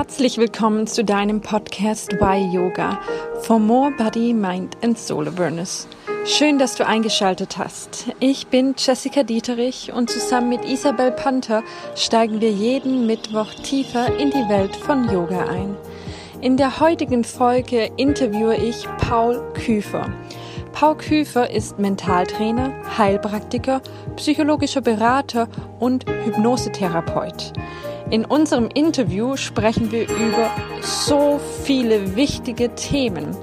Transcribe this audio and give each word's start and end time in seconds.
Herzlich 0.00 0.38
willkommen 0.38 0.86
zu 0.86 1.04
deinem 1.04 1.42
Podcast 1.42 2.12
Why 2.12 2.38
Yoga 2.50 2.98
for 3.42 3.58
More 3.58 3.90
Body, 3.90 4.32
Mind 4.32 4.74
and 4.82 4.98
Soul 4.98 5.28
Awareness. 5.28 5.86
Schön, 6.24 6.58
dass 6.58 6.74
du 6.74 6.86
eingeschaltet 6.86 7.58
hast. 7.58 8.06
Ich 8.18 8.46
bin 8.46 8.74
Jessica 8.78 9.24
Dieterich 9.24 9.92
und 9.92 10.08
zusammen 10.08 10.48
mit 10.48 10.64
Isabel 10.64 11.12
Panther 11.12 11.62
steigen 11.96 12.40
wir 12.40 12.50
jeden 12.50 13.06
Mittwoch 13.06 13.52
tiefer 13.62 14.18
in 14.18 14.30
die 14.30 14.48
Welt 14.48 14.74
von 14.74 15.06
Yoga 15.12 15.44
ein. 15.44 15.76
In 16.40 16.56
der 16.56 16.80
heutigen 16.80 17.22
Folge 17.22 17.90
interviewe 17.98 18.56
ich 18.56 18.86
Paul 19.06 19.52
Küfer. 19.52 20.10
Paul 20.72 20.96
Küfer 20.96 21.50
ist 21.50 21.78
Mentaltrainer, 21.78 22.72
Heilpraktiker, 22.96 23.82
psychologischer 24.16 24.80
Berater 24.80 25.46
und 25.78 26.06
Hypnosetherapeut. 26.24 27.52
In 28.10 28.24
unserem 28.24 28.68
Interview 28.74 29.36
sprechen 29.36 29.92
wir 29.92 30.08
über 30.08 30.50
so 30.80 31.38
viele 31.62 32.16
wichtige 32.16 32.74
Themen. 32.74 33.36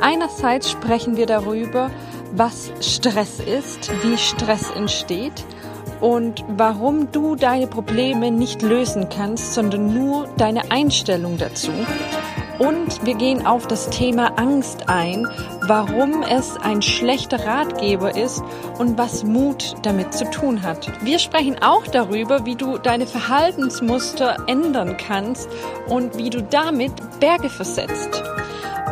Einerseits 0.00 0.70
sprechen 0.70 1.16
wir 1.16 1.26
darüber, 1.26 1.90
was 2.32 2.70
Stress 2.80 3.40
ist, 3.40 3.90
wie 4.04 4.16
Stress 4.16 4.70
entsteht 4.70 5.44
und 6.00 6.44
warum 6.56 7.10
du 7.10 7.34
deine 7.34 7.66
Probleme 7.66 8.30
nicht 8.30 8.62
lösen 8.62 9.08
kannst, 9.08 9.54
sondern 9.54 9.92
nur 9.92 10.28
deine 10.36 10.70
Einstellung 10.70 11.36
dazu. 11.36 11.72
Und 12.60 13.04
wir 13.04 13.14
gehen 13.14 13.44
auf 13.44 13.66
das 13.66 13.90
Thema 13.90 14.38
Angst 14.38 14.88
ein, 14.88 15.26
warum 15.70 16.24
es 16.24 16.56
ein 16.56 16.82
schlechter 16.82 17.46
Ratgeber 17.46 18.16
ist 18.16 18.42
und 18.78 18.98
was 18.98 19.22
Mut 19.22 19.76
damit 19.82 20.12
zu 20.12 20.28
tun 20.28 20.64
hat. 20.64 20.90
Wir 21.04 21.20
sprechen 21.20 21.62
auch 21.62 21.86
darüber, 21.86 22.44
wie 22.44 22.56
du 22.56 22.76
deine 22.76 23.06
Verhaltensmuster 23.06 24.36
ändern 24.48 24.96
kannst 24.96 25.48
und 25.86 26.18
wie 26.18 26.28
du 26.28 26.42
damit 26.42 26.90
Berge 27.20 27.48
versetzt. 27.48 28.20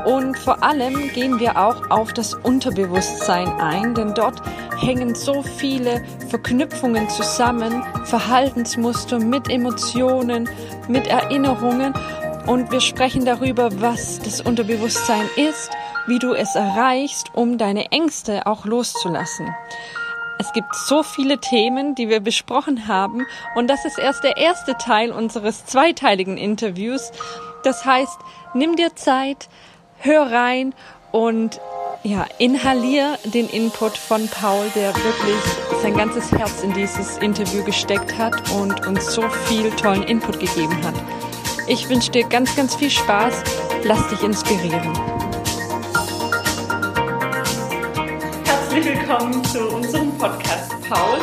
Und 0.07 0.39
vor 0.39 0.63
allem 0.63 1.09
gehen 1.15 1.41
wir 1.41 1.59
auch 1.59 1.91
auf 1.91 2.13
das 2.13 2.33
Unterbewusstsein 2.33 3.49
ein, 3.59 3.97
denn 3.97 4.15
dort 4.15 4.41
hängen 4.79 5.17
so 5.17 5.43
viele 5.43 6.05
Verknüpfungen 6.29 7.09
zusammen, 7.11 7.83
Verhaltensmuster 8.05 9.19
mit 9.19 9.51
Emotionen, 9.51 10.49
mit 10.87 11.09
Erinnerungen 11.09 11.93
und 12.47 12.71
wir 12.71 12.81
sprechen 12.81 13.25
darüber, 13.25 13.69
was 13.81 14.21
das 14.21 14.41
Unterbewusstsein 14.41 15.29
ist, 15.37 15.71
wie 16.09 16.19
du 16.19 16.35
es 16.35 16.55
erreichst, 16.55 17.35
um 17.35 17.59
deine 17.59 17.93
Ängste 17.93 18.47
auch 18.47 18.65
loszulassen. 18.65 19.55
Es 20.41 20.53
gibt 20.53 20.75
so 20.75 21.03
viele 21.03 21.39
Themen, 21.39 21.95
die 21.95 22.09
wir 22.09 22.21
besprochen 22.21 22.87
haben 22.87 23.27
und 23.57 23.69
das 23.69 23.85
ist 23.85 23.99
erst 23.99 24.25
der 24.25 24.37
erste 24.37 24.77
Teil 24.79 25.11
unseres 25.11 25.67
zweiteiligen 25.67 26.37
Interviews. 26.37 27.13
Das 27.65 27.85
heißt, 27.85 28.19
nimm 28.55 28.77
dir 28.77 28.95
Zeit, 28.95 29.49
hör 29.99 30.31
rein 30.31 30.75
und 31.11 31.61
ja, 32.05 32.27
inhalier 32.39 33.19
den 33.25 33.49
Input 33.49 33.99
von 33.99 34.29
Paul, 34.29 34.71
der 34.75 34.95
wirklich 34.95 35.83
sein 35.83 35.97
ganzes 35.97 36.31
Herz 36.31 36.63
in 36.63 36.73
dieses 36.73 37.19
Interview 37.19 37.65
gesteckt 37.65 38.17
hat 38.17 38.51
und 38.53 38.87
uns 38.87 39.13
so 39.13 39.29
viel 39.47 39.71
tollen 39.73 40.05
Input 40.05 40.39
gegeben 40.39 40.77
hat. 40.85 40.95
Ich 41.67 41.89
wünsche 41.89 42.11
dir 42.11 42.25
ganz, 42.25 42.55
ganz 42.57 42.77
viel 42.77 42.91
Spaß. 42.91 43.43
Lass 43.85 44.09
dich 44.09 44.23
inspirieren. 44.23 44.93
Herzlich 48.79 49.01
willkommen 49.01 49.45
zu 49.45 49.69
unserem 49.71 50.17
Podcast, 50.19 50.71
Paul. 50.89 51.19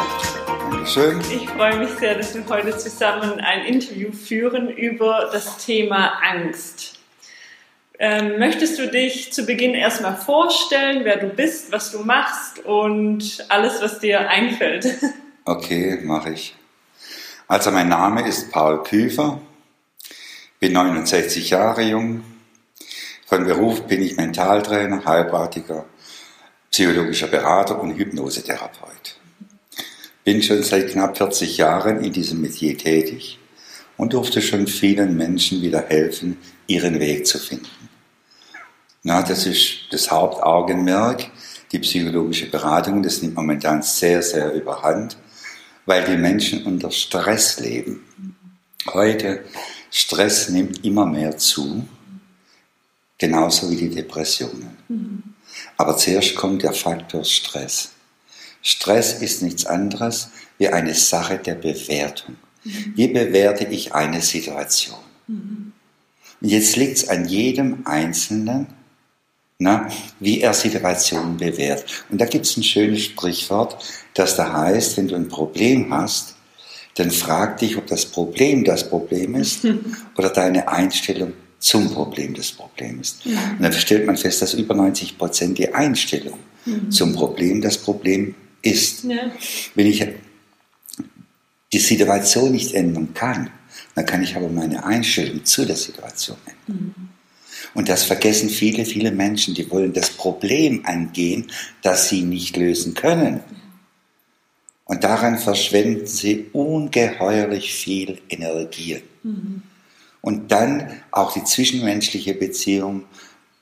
Dankeschön. 0.71 1.21
Ich 1.31 1.49
freue 1.49 1.79
mich 1.79 1.89
sehr, 1.91 2.15
dass 2.15 2.35
wir 2.35 2.45
heute 2.49 2.77
zusammen 2.77 3.39
ein 3.39 3.63
Interview 3.63 4.11
führen 4.11 4.69
über 4.69 5.29
das 5.31 5.63
Thema 5.65 6.19
Angst. 6.21 6.99
Ähm, 7.97 8.39
möchtest 8.39 8.77
du 8.77 8.91
dich 8.91 9.31
zu 9.31 9.45
Beginn 9.45 9.73
erstmal 9.73 10.17
vorstellen, 10.17 11.05
wer 11.05 11.15
du 11.15 11.29
bist, 11.29 11.71
was 11.71 11.93
du 11.93 11.99
machst 11.99 12.59
und 12.65 13.45
alles, 13.47 13.81
was 13.81 13.99
dir 13.99 14.29
einfällt? 14.29 14.87
Okay, 15.45 16.01
mache 16.03 16.31
ich. 16.31 16.57
Also 17.47 17.71
mein 17.71 17.87
Name 17.87 18.27
ist 18.27 18.51
Paul 18.51 18.83
Küfer 18.83 19.39
bin 20.59 20.73
69 20.73 21.51
Jahre 21.51 21.83
jung. 21.83 22.25
Von 23.25 23.45
Beruf 23.45 23.83
bin 23.83 24.01
ich 24.01 24.17
Mentaltrainer, 24.17 25.05
Heilpraktiker, 25.05 25.85
psychologischer 26.75 27.27
Berater 27.27 27.79
und 27.79 27.95
Hypnosetherapeut. 27.95 29.17
Bin 30.25 30.43
schon 30.43 30.61
seit 30.61 30.91
knapp 30.91 31.15
40 31.15 31.55
Jahren 31.55 32.03
in 32.03 32.11
diesem 32.11 32.41
Metier 32.41 32.77
tätig 32.77 33.39
und 33.95 34.11
durfte 34.11 34.41
schon 34.41 34.67
vielen 34.67 35.15
Menschen 35.15 35.61
wieder 35.61 35.85
helfen, 35.87 36.37
ihren 36.67 36.99
Weg 36.99 37.27
zu 37.27 37.39
finden. 37.39 37.87
Na, 39.03 39.21
das 39.21 39.45
ist 39.45 39.87
das 39.91 40.11
Hauptaugenmerk, 40.11 41.31
die 41.71 41.79
psychologische 41.79 42.49
Beratung. 42.49 43.01
Das 43.01 43.21
nimmt 43.21 43.35
momentan 43.35 43.81
sehr, 43.81 44.21
sehr 44.21 44.51
überhand, 44.51 45.15
weil 45.85 46.03
die 46.03 46.17
Menschen 46.17 46.65
unter 46.65 46.91
Stress 46.91 47.57
leben. 47.61 48.35
Heute 48.87 49.45
Stress 49.89 50.49
nimmt 50.49 50.83
immer 50.83 51.05
mehr 51.05 51.37
zu, 51.37 51.87
genauso 53.17 53.71
wie 53.71 53.77
die 53.77 53.89
Depressionen. 53.91 54.75
Mhm. 54.89 55.34
Aber 55.77 55.97
zuerst 55.97 56.35
kommt 56.35 56.63
der 56.63 56.73
Faktor 56.73 57.23
Stress. 57.23 57.91
Stress 58.61 59.21
ist 59.21 59.41
nichts 59.41 59.65
anderes 59.65 60.29
wie 60.57 60.69
eine 60.69 60.93
Sache 60.93 61.37
der 61.37 61.55
Bewertung. 61.55 62.37
Mhm. 62.63 62.93
Wie 62.95 63.07
bewerte 63.07 63.65
ich 63.65 63.93
eine 63.93 64.21
Situation? 64.21 64.99
Mhm. 65.27 65.73
Und 66.41 66.49
jetzt 66.49 66.75
liegt 66.75 66.97
es 66.97 67.09
an 67.09 67.25
jedem 67.25 67.85
Einzelnen, 67.85 68.67
na, 69.57 69.87
wie 70.19 70.41
er 70.41 70.53
Situationen 70.53 71.37
bewertet. 71.37 72.05
Und 72.09 72.19
da 72.19 72.25
gibt 72.25 72.45
es 72.45 72.57
ein 72.57 72.63
schönes 72.63 73.03
Sprichwort, 73.03 73.77
das 74.13 74.35
da 74.35 74.51
heißt, 74.51 74.97
wenn 74.97 75.07
du 75.07 75.15
ein 75.15 75.29
Problem 75.29 75.93
hast, 75.93 76.35
dann 76.95 77.11
frag 77.11 77.57
dich, 77.57 77.77
ob 77.77 77.87
das 77.87 78.05
Problem 78.05 78.63
das 78.63 78.89
Problem 78.89 79.35
ist 79.35 79.65
oder 80.17 80.29
deine 80.29 80.67
Einstellung 80.67 81.33
zum 81.59 81.91
Problem 81.91 82.33
das 82.33 82.51
Problem 82.51 83.01
ist. 83.01 83.25
Ja. 83.25 83.51
Und 83.51 83.61
dann 83.61 83.73
stellt 83.73 84.05
man 84.05 84.17
fest, 84.17 84.41
dass 84.41 84.53
über 84.53 84.75
90 84.75 85.17
Prozent 85.17 85.57
die 85.57 85.73
Einstellung 85.73 86.37
mhm. 86.65 86.91
zum 86.91 87.13
Problem 87.13 87.61
das 87.61 87.77
Problem 87.77 88.35
ist. 88.61 89.03
Ja. 89.03 89.31
Wenn 89.73 89.87
ich 89.87 90.05
die 91.73 91.79
Situation 91.79 92.51
nicht 92.51 92.73
ändern 92.73 93.13
kann, 93.13 93.49
dann 93.95 94.05
kann 94.05 94.23
ich 94.23 94.35
aber 94.35 94.49
meine 94.49 94.85
Einstellung 94.85 95.43
zu 95.45 95.65
der 95.65 95.75
Situation 95.75 96.37
ändern. 96.45 96.93
Mhm. 96.95 97.09
Und 97.73 97.89
das 97.89 98.03
vergessen 98.03 98.49
viele, 98.49 98.85
viele 98.85 99.11
Menschen, 99.11 99.53
die 99.53 99.69
wollen 99.69 99.91
das 99.91 100.09
Problem 100.09 100.85
angehen, 100.85 101.51
das 101.81 102.09
sie 102.09 102.21
nicht 102.21 102.55
lösen 102.55 102.93
können. 102.93 103.41
Und 104.85 105.03
daran 105.03 105.39
verschwenden 105.39 106.05
sie 106.05 106.45
ungeheuerlich 106.53 107.73
viel 107.73 108.19
Energie. 108.29 109.01
Mhm. 109.23 109.63
Und 110.25 110.51
dann 110.51 111.03
auch 111.11 111.33
die 111.33 111.43
zwischenmenschliche 111.43 112.33
Beziehung, 112.33 113.03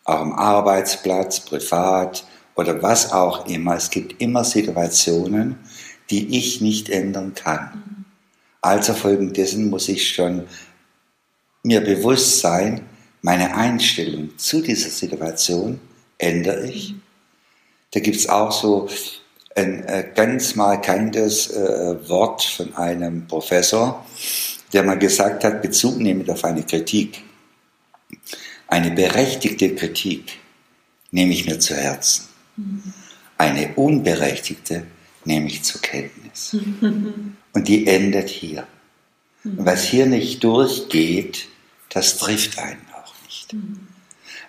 auch 0.05 0.21
am 0.21 0.31
Arbeitsplatz, 0.31 1.41
privat 1.41 2.25
oder 2.55 2.81
was 2.81 3.11
auch 3.11 3.47
immer. 3.47 3.75
Es 3.75 3.89
gibt 3.89 4.21
immer 4.21 4.45
Situationen, 4.45 5.57
die 6.09 6.37
ich 6.37 6.61
nicht 6.61 6.89
ändern 6.89 7.33
kann. 7.33 8.05
Also 8.61 8.93
folgendessen 8.93 9.69
muss 9.69 9.89
ich 9.89 10.15
schon 10.15 10.47
mir 11.63 11.81
bewusst 11.81 12.39
sein, 12.39 12.85
meine 13.21 13.57
Einstellung 13.57 14.37
zu 14.37 14.61
dieser 14.61 14.89
Situation 14.89 15.81
ändere 16.17 16.67
ich. 16.67 16.95
Da 17.91 17.99
gibt's 17.99 18.29
auch 18.29 18.53
so 18.53 18.87
ein 19.53 19.83
äh, 19.83 20.07
ganz 20.15 20.55
markantes 20.55 21.51
äh, 21.51 22.07
Wort 22.07 22.41
von 22.41 22.73
einem 22.77 23.27
Professor, 23.27 24.05
der 24.73 24.83
mal 24.83 24.97
gesagt 24.97 25.43
hat, 25.43 25.61
Bezug 25.61 25.99
nehmend 25.99 26.29
auf 26.29 26.43
eine 26.43 26.63
Kritik. 26.63 27.21
Eine 28.67 28.91
berechtigte 28.91 29.75
Kritik 29.75 30.39
nehme 31.11 31.33
ich 31.33 31.45
mir 31.45 31.59
zu 31.59 31.75
Herzen. 31.75 32.25
Eine 33.37 33.73
unberechtigte 33.75 34.85
nehme 35.25 35.47
ich 35.47 35.63
zur 35.63 35.81
Kenntnis. 35.81 36.55
Und 37.53 37.67
die 37.67 37.87
endet 37.87 38.29
hier. 38.29 38.67
Und 39.43 39.65
was 39.65 39.83
hier 39.83 40.05
nicht 40.05 40.43
durchgeht, 40.43 41.47
das 41.89 42.17
trifft 42.17 42.57
einen 42.57 42.81
auch 42.93 43.13
nicht. 43.25 43.55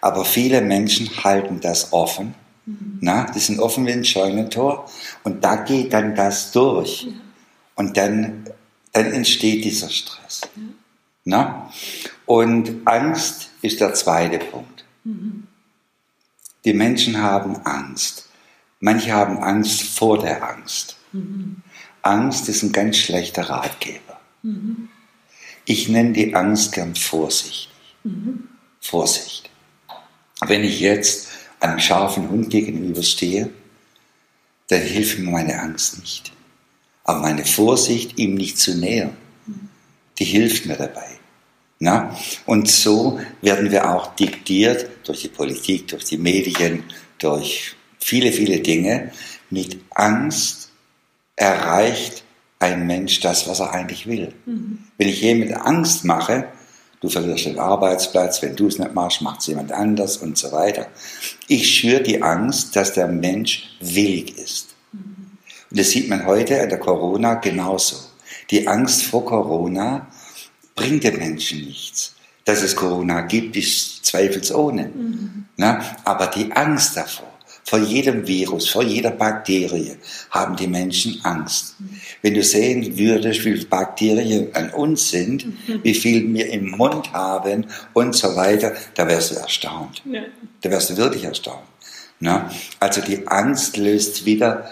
Aber 0.01 0.25
viele 0.25 0.61
Menschen 0.61 1.25
halten 1.25 1.61
das 1.61 1.93
offen 1.93 2.35
Mhm. 2.67 2.99
Na, 3.01 3.27
die 3.31 3.41
sind 3.41 3.61
offen 3.61 3.87
wie 3.87 3.93
ein 3.93 4.05
Scheunentor 4.05 4.89
und 5.23 5.45
da 5.45 5.57
geht 5.57 5.93
dann 5.93 6.15
das 6.15 6.53
durch. 6.53 7.09
Und 7.75 7.97
dann, 7.97 8.45
dann 8.95 9.13
entsteht 9.13 9.65
dieser 9.65 9.91
Stress. 9.91 10.43
Ja. 10.57 10.63
Na? 11.25 11.73
Und 12.27 12.87
Angst 12.87 13.51
ist 13.61 13.81
der 13.81 13.93
zweite 13.93 14.39
Punkt. 14.39 14.85
Mhm. 15.05 15.47
Die 16.65 16.73
Menschen 16.73 17.21
haben 17.21 17.57
Angst. 17.67 18.29
Manche 18.81 19.13
haben 19.13 19.39
Angst 19.39 19.83
vor 19.83 20.19
der 20.19 20.49
Angst. 20.49 20.97
Mhm. 21.13 21.63
Angst 22.03 22.49
ist 22.49 22.63
ein 22.63 22.73
ganz 22.73 22.97
schlechter 22.99 23.49
Ratgeber. 23.51 24.21
Mhm. 24.43 24.89
Ich 25.67 25.89
nenne 25.89 26.13
die 26.13 26.35
Angst 26.35 26.73
gern 26.73 26.95
Vorsicht. 26.95 27.71
Mhm. 28.05 28.49
Vorsicht. 28.81 29.51
Wenn 30.41 30.63
ich 30.63 30.81
jetzt 30.81 31.29
einem 31.61 31.81
scharfen 31.81 32.29
Hund 32.29 32.51
gegenüberstehe, 32.51 33.51
dann 34.69 34.83
hilft 34.83 35.19
mir 35.19 35.31
meine 35.31 35.59
Angst 35.59 35.99
nicht. 35.99 36.34
Aber 37.05 37.21
meine 37.21 37.45
Vorsicht, 37.45 38.19
ihm 38.19 38.35
nicht 38.35 38.59
zu 38.59 38.75
nähern, 38.75 39.17
die 40.19 40.25
hilft 40.25 40.67
mir 40.67 40.77
dabei. 40.77 41.07
Na? 41.79 42.17
Und 42.47 42.69
so 42.69 43.21
werden 43.43 43.71
wir 43.71 43.91
auch 43.91 44.15
diktiert 44.15 44.89
durch 45.05 45.23
die 45.23 45.29
Politik, 45.29 45.89
durch 45.89 46.05
die 46.05 46.19
Medien, 46.19 46.85
durch 47.19 47.75
viele, 47.99 48.33
viele 48.33 48.61
Dinge. 48.61 49.13
Mit 49.51 49.79
Angst 49.91 50.71
erreicht 51.37 52.25
ein 52.59 52.87
Mensch 52.87 53.21
das, 53.21 53.47
was 53.47 53.61
er 53.61 53.73
eigentlich 53.73 54.07
will. 54.07 54.33
Mhm. 54.47 54.79
Wenn 54.97 55.09
ich 55.09 55.21
jemand 55.21 55.53
Angst 55.53 56.05
mache, 56.05 56.49
du 57.01 57.09
verlierst 57.11 57.45
den 57.45 57.59
Arbeitsplatz, 57.59 58.41
wenn 58.41 58.57
du 58.57 58.69
es 58.69 58.79
nicht 58.79 58.95
machst, 58.95 59.21
macht 59.21 59.41
es 59.41 59.49
jemand 59.49 59.73
anders 59.73 60.17
und 60.17 60.39
so 60.39 60.53
weiter. 60.53 60.87
Ich 61.49 61.71
schüre 61.71 62.03
die 62.03 62.23
Angst, 62.23 62.77
dass 62.77 62.95
der 62.95 63.09
Mensch 63.09 63.77
willig 63.81 64.39
ist. 64.39 64.74
Und 65.75 65.81
das 65.81 65.91
sieht 65.91 66.09
man 66.09 66.25
heute 66.25 66.63
an 66.63 66.69
der 66.69 66.79
Corona 66.79 67.35
genauso. 67.35 67.97
Die 68.49 68.69
Angst 68.69 69.07
vor 69.07 69.25
Corona 69.25 70.07
bringt 70.77 71.03
den 71.03 71.17
Menschen 71.17 71.67
nichts. 71.67 72.15
Dass 72.45 72.63
es 72.63 72.77
Corona 72.77 73.23
gibt, 73.23 73.57
ist 73.57 74.07
zweifelsohne. 74.07 74.93
Mhm. 74.95 75.47
Na, 75.57 75.83
aber 76.05 76.29
die 76.29 76.53
Angst 76.53 76.97
davor, 76.97 77.27
vor 77.65 77.81
jedem 77.81 78.25
Virus, 78.25 78.69
vor 78.69 78.85
jeder 78.85 79.11
Bakterie 79.11 79.97
haben 80.31 80.55
die 80.55 80.69
Menschen 80.69 81.19
Angst. 81.25 81.75
Mhm. 81.81 82.01
Wenn 82.23 82.35
du 82.35 82.45
sehen 82.45 82.97
würdest, 82.97 83.41
wie 83.41 83.55
viele 83.55 83.65
Bakterien 83.65 84.55
an 84.55 84.71
uns 84.71 85.11
sind, 85.11 85.45
mhm. 85.45 85.81
wie 85.83 85.95
viel 85.95 86.33
wir 86.33 86.51
im 86.51 86.71
Mund 86.71 87.13
haben 87.13 87.67
und 87.95 88.15
so 88.15 88.37
weiter, 88.37 88.75
da 88.95 89.09
wärst 89.09 89.33
du 89.33 89.35
erstaunt. 89.41 90.05
Ja. 90.05 90.23
Da 90.61 90.71
wärst 90.71 90.91
du 90.91 90.97
wirklich 90.97 91.25
erstaunt. 91.25 91.65
Na? 92.21 92.49
Also 92.79 93.01
die 93.01 93.27
Angst 93.27 93.77
löst 93.77 94.25
wieder 94.25 94.71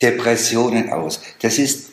Depressionen 0.00 0.90
aus. 0.90 1.20
Das 1.40 1.58
ist 1.58 1.90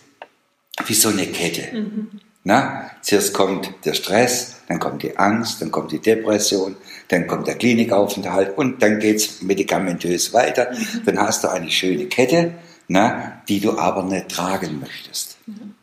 wie 0.85 0.93
so 0.93 1.09
eine 1.09 1.27
Kette. 1.27 1.75
Mhm. 1.75 2.07
Na, 2.43 2.91
zuerst 3.01 3.33
kommt 3.33 3.73
der 3.85 3.93
Stress, 3.93 4.57
dann 4.67 4.79
kommt 4.79 5.01
die 5.01 5.17
Angst, 5.17 5.61
dann 5.61 5.71
kommt 5.71 5.91
die 5.91 5.99
Depression, 5.99 6.75
dann 7.07 7.25
kommt 7.25 7.47
der 7.47 7.55
Klinikaufenthalt 7.55 8.57
und 8.57 8.81
dann 8.83 8.99
geht's 8.99 9.41
medikamentös 9.41 10.31
weiter. 10.33 10.71
Mhm. 10.71 11.05
Dann 11.05 11.19
hast 11.19 11.43
du 11.43 11.49
eine 11.49 11.71
schöne 11.71 12.05
Kette, 12.05 12.53
na, 12.87 13.41
die 13.47 13.59
du 13.59 13.77
aber 13.77 14.03
nicht 14.03 14.29
tragen 14.29 14.79
möchtest. 14.79 15.37
Mhm. 15.47 15.73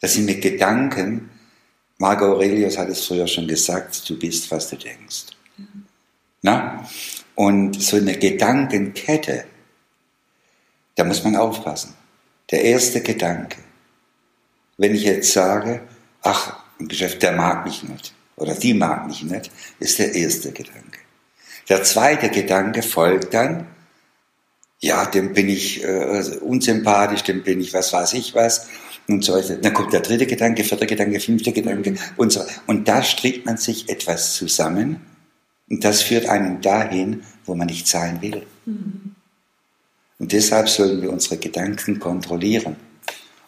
Das 0.00 0.14
sind 0.14 0.24
mit 0.24 0.40
Gedanken, 0.40 1.28
Marco 1.98 2.24
Aurelius 2.24 2.78
hat 2.78 2.88
es 2.88 3.04
früher 3.04 3.26
schon 3.26 3.46
gesagt, 3.46 4.08
du 4.08 4.18
bist, 4.18 4.50
was 4.50 4.70
du 4.70 4.76
denkst. 4.76 5.26
Mhm. 5.58 5.84
Na? 6.40 6.88
Und 7.34 7.80
so 7.80 7.98
eine 7.98 8.16
Gedankenkette, 8.16 9.44
da 11.00 11.06
muss 11.06 11.24
man 11.24 11.34
aufpassen. 11.34 11.94
Der 12.50 12.62
erste 12.62 13.00
Gedanke, 13.00 13.56
wenn 14.76 14.94
ich 14.94 15.04
jetzt 15.04 15.32
sage, 15.32 15.80
ach, 16.20 16.62
ein 16.78 16.88
Geschäft, 16.88 17.22
der 17.22 17.32
mag 17.32 17.64
mich 17.64 17.82
nicht 17.84 18.12
oder 18.36 18.54
die 18.54 18.74
mag 18.74 19.06
mich 19.06 19.22
nicht, 19.22 19.50
ist 19.78 19.98
der 19.98 20.14
erste 20.14 20.52
Gedanke. 20.52 20.98
Der 21.70 21.82
zweite 21.84 22.28
Gedanke 22.28 22.82
folgt 22.82 23.32
dann, 23.32 23.66
ja, 24.78 25.06
dem 25.06 25.32
bin 25.32 25.48
ich 25.48 25.82
äh, 25.82 26.36
unsympathisch, 26.42 27.22
dem 27.22 27.44
bin 27.44 27.62
ich 27.62 27.72
was 27.72 27.94
weiß 27.94 28.12
ich 28.12 28.34
was 28.34 28.66
und 29.08 29.24
so 29.24 29.32
weiter. 29.32 29.56
Dann 29.56 29.72
kommt 29.72 29.94
der 29.94 30.00
dritte 30.00 30.26
Gedanke, 30.26 30.64
vierte 30.64 30.86
Gedanke, 30.86 31.18
fünfte 31.18 31.52
Gedanke 31.52 31.94
und 32.18 32.30
so. 32.30 32.42
Und 32.66 32.88
da 32.88 33.02
strickt 33.02 33.46
man 33.46 33.56
sich 33.56 33.88
etwas 33.88 34.34
zusammen 34.34 35.00
und 35.70 35.82
das 35.82 36.02
führt 36.02 36.28
einen 36.28 36.60
dahin, 36.60 37.22
wo 37.46 37.54
man 37.54 37.68
nicht 37.68 37.88
sein 37.88 38.20
will. 38.20 38.46
Mhm. 38.66 39.14
Und 40.20 40.32
deshalb 40.32 40.68
sollen 40.68 41.02
wir 41.02 41.10
unsere 41.10 41.38
Gedanken 41.38 41.98
kontrollieren 41.98 42.76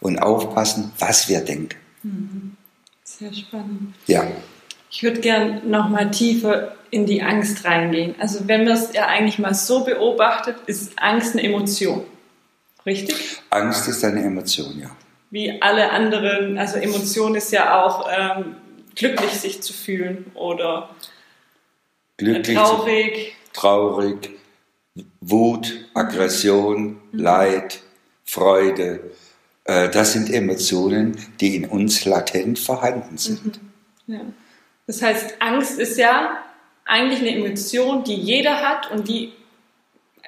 und 0.00 0.18
aufpassen, 0.18 0.90
was 0.98 1.28
wir 1.28 1.40
denken. 1.42 1.76
Mhm. 2.02 2.56
Sehr 3.04 3.32
spannend. 3.32 3.94
Ja. 4.06 4.26
Ich 4.90 5.02
würde 5.02 5.20
gern 5.20 5.70
noch 5.70 5.88
mal 5.90 6.10
tiefer 6.10 6.74
in 6.90 7.06
die 7.06 7.22
Angst 7.22 7.64
reingehen. 7.64 8.14
Also 8.18 8.48
wenn 8.48 8.64
man 8.64 8.74
es 8.74 8.92
ja 8.94 9.06
eigentlich 9.06 9.38
mal 9.38 9.54
so 9.54 9.84
beobachtet, 9.84 10.56
ist 10.66 10.92
Angst 10.96 11.34
eine 11.34 11.42
Emotion. 11.42 12.04
Richtig? 12.84 13.40
Angst 13.50 13.86
ist 13.88 14.02
eine 14.04 14.22
Emotion, 14.22 14.78
ja. 14.80 14.90
Wie 15.30 15.60
alle 15.62 15.90
anderen, 15.90 16.58
also 16.58 16.78
Emotion 16.78 17.34
ist 17.34 17.52
ja 17.52 17.82
auch 17.82 18.08
ähm, 18.10 18.56
glücklich 18.94 19.32
sich 19.32 19.62
zu 19.62 19.72
fühlen 19.72 20.30
oder 20.34 20.90
glücklich 22.16 22.56
traurig. 22.56 23.36
traurig, 23.52 24.30
Wut, 25.20 25.86
Aggression, 25.94 27.00
mhm. 27.12 27.18
Leid, 27.18 27.80
Freude, 28.24 29.12
äh, 29.64 29.88
das 29.88 30.12
sind 30.12 30.30
Emotionen, 30.30 31.16
die 31.40 31.56
in 31.56 31.66
uns 31.66 32.04
latent 32.04 32.58
vorhanden 32.58 33.18
sind. 33.18 33.60
Mhm. 34.06 34.14
Ja. 34.14 34.20
Das 34.86 35.00
heißt, 35.00 35.36
Angst 35.40 35.78
ist 35.78 35.96
ja 35.96 36.38
eigentlich 36.84 37.20
eine 37.20 37.36
Emotion, 37.36 38.04
die 38.04 38.16
jeder 38.16 38.60
hat 38.60 38.90
und 38.90 39.08
die 39.08 39.32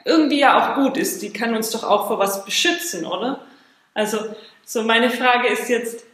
irgendwie 0.04 0.40
ja 0.40 0.58
auch 0.58 0.76
gut 0.76 0.96
ist. 0.96 1.22
Die 1.22 1.32
kann 1.32 1.54
uns 1.54 1.70
doch 1.70 1.82
auch 1.82 2.06
vor 2.06 2.18
was 2.18 2.44
beschützen, 2.44 3.04
oder? 3.04 3.40
Also, 3.94 4.18
so 4.64 4.82
meine 4.82 5.10
Frage 5.10 5.48
ist 5.48 5.68
jetzt, 5.68 6.04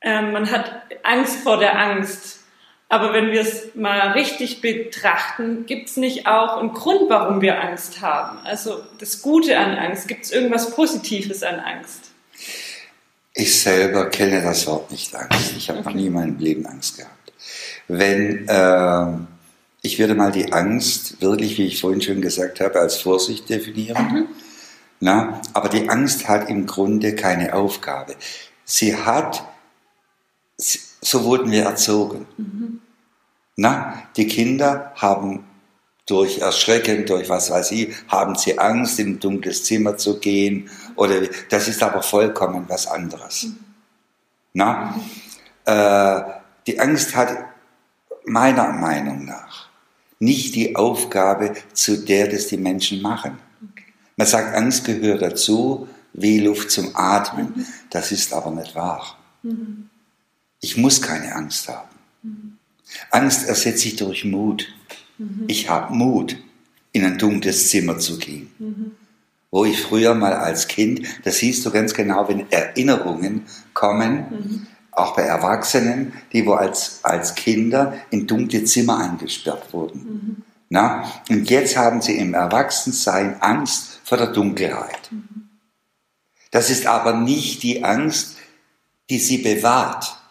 äh, 0.00 0.22
man 0.22 0.50
hat 0.50 0.82
Angst 1.02 1.38
vor 1.38 1.58
der 1.58 1.78
Angst. 1.78 2.43
Aber 2.88 3.12
wenn 3.12 3.32
wir 3.32 3.40
es 3.40 3.74
mal 3.74 4.12
richtig 4.12 4.60
betrachten, 4.60 5.66
gibt 5.66 5.88
es 5.88 5.96
nicht 5.96 6.26
auch 6.26 6.58
einen 6.58 6.72
Grund, 6.74 7.08
warum 7.08 7.40
wir 7.40 7.60
Angst 7.60 8.00
haben? 8.02 8.38
Also 8.44 8.82
das 8.98 9.22
Gute 9.22 9.58
an 9.58 9.76
Angst, 9.76 10.06
gibt 10.06 10.24
es 10.24 10.32
irgendwas 10.32 10.74
Positives 10.74 11.42
an 11.42 11.60
Angst? 11.60 12.10
Ich 13.34 13.60
selber 13.60 14.10
kenne 14.10 14.42
das 14.42 14.66
Wort 14.66 14.90
nicht 14.90 15.14
Angst. 15.14 15.54
Ich 15.56 15.68
habe 15.68 15.80
okay. 15.80 15.88
noch 15.88 15.96
nie 15.96 16.06
in 16.06 16.12
meinem 16.12 16.38
Leben 16.38 16.66
Angst 16.66 16.98
gehabt. 16.98 17.32
Wenn 17.88 18.46
äh, 18.46 19.06
ich 19.84 19.98
würde 19.98 20.14
mal 20.14 20.32
die 20.32 20.50
Angst 20.50 21.20
wirklich, 21.20 21.58
wie 21.58 21.66
ich 21.66 21.78
vorhin 21.78 22.00
schon 22.00 22.22
gesagt 22.22 22.58
habe, 22.60 22.80
als 22.80 22.96
Vorsicht 22.96 23.50
definieren. 23.50 24.12
Mhm. 24.12 24.28
Na, 25.00 25.42
aber 25.52 25.68
die 25.68 25.90
Angst 25.90 26.26
hat 26.26 26.48
im 26.48 26.66
Grunde 26.66 27.14
keine 27.14 27.52
Aufgabe. 27.52 28.16
Sie 28.64 28.96
hat, 28.96 29.44
so 31.04 31.24
wurden 31.24 31.50
wir 31.50 31.64
erzogen. 31.64 32.26
Mhm. 32.36 32.80
Na, 33.56 34.02
die 34.16 34.26
Kinder 34.26 34.92
haben 34.96 35.44
durch 36.06 36.38
Erschrecken, 36.38 37.06
durch 37.06 37.28
was 37.28 37.50
weiß 37.50 37.72
ich, 37.72 37.94
haben 38.08 38.34
sie 38.34 38.58
Angst, 38.58 38.98
in 38.98 39.14
ein 39.14 39.20
dunkles 39.20 39.64
Zimmer 39.64 39.96
zu 39.96 40.18
gehen. 40.18 40.68
Oder 40.96 41.22
das 41.48 41.68
ist 41.68 41.82
aber 41.82 42.02
vollkommen 42.02 42.64
was 42.68 42.86
anderes. 42.86 43.44
Mhm. 43.44 43.58
Na? 44.54 44.94
Äh, 45.64 46.22
die 46.66 46.78
Angst 46.80 47.14
hat 47.14 47.36
meiner 48.24 48.72
Meinung 48.72 49.24
nach 49.24 49.68
nicht 50.18 50.54
die 50.54 50.76
Aufgabe, 50.76 51.54
zu 51.72 52.04
der 52.04 52.28
das 52.28 52.46
die 52.46 52.56
Menschen 52.56 53.02
machen. 53.02 53.38
Man 54.16 54.26
sagt, 54.26 54.54
Angst 54.54 54.84
gehört 54.84 55.22
dazu, 55.22 55.88
wie 56.12 56.40
Luft 56.40 56.70
zum 56.70 56.94
Atmen. 56.94 57.52
Mhm. 57.54 57.66
Das 57.90 58.12
ist 58.12 58.32
aber 58.32 58.50
nicht 58.50 58.74
wahr. 58.74 59.18
Mhm. 59.42 59.90
Ich 60.64 60.78
muss 60.78 61.02
keine 61.02 61.34
Angst 61.34 61.68
haben. 61.68 61.90
Mhm. 62.22 62.56
Angst 63.10 63.46
ersetze 63.46 63.88
ich 63.88 63.96
durch 63.96 64.24
Mut. 64.24 64.66
Mhm. 65.18 65.44
Ich 65.46 65.68
habe 65.68 65.94
Mut, 65.94 66.38
in 66.92 67.04
ein 67.04 67.18
dunkles 67.18 67.68
Zimmer 67.68 67.98
zu 67.98 68.16
gehen. 68.16 68.50
Mhm. 68.58 68.92
Wo 69.50 69.66
ich 69.66 69.78
früher 69.78 70.14
mal 70.14 70.32
als 70.32 70.66
Kind, 70.66 71.06
das 71.22 71.36
siehst 71.36 71.66
du 71.66 71.70
ganz 71.70 71.92
genau, 71.92 72.26
wenn 72.30 72.50
Erinnerungen 72.50 73.42
kommen, 73.74 74.66
auch 74.90 75.14
bei 75.14 75.22
Erwachsenen, 75.22 76.14
die 76.32 76.46
wo 76.46 76.54
als, 76.54 77.00
als 77.02 77.34
Kinder 77.34 77.98
in 78.10 78.26
dunkle 78.26 78.64
Zimmer 78.64 78.98
eingesperrt 78.98 79.70
wurden. 79.74 80.44
Na? 80.70 81.04
Und 81.28 81.50
jetzt 81.50 81.76
haben 81.76 82.00
sie 82.00 82.16
im 82.16 82.32
Erwachsensein 82.32 83.40
Angst 83.42 84.00
vor 84.02 84.16
der 84.16 84.28
Dunkelheit. 84.28 85.10
Das 86.50 86.70
ist 86.70 86.86
aber 86.86 87.12
nicht 87.12 87.62
die 87.62 87.84
Angst, 87.84 88.36
die 89.10 89.18
sie 89.18 89.38
bewahrt. 89.38 90.23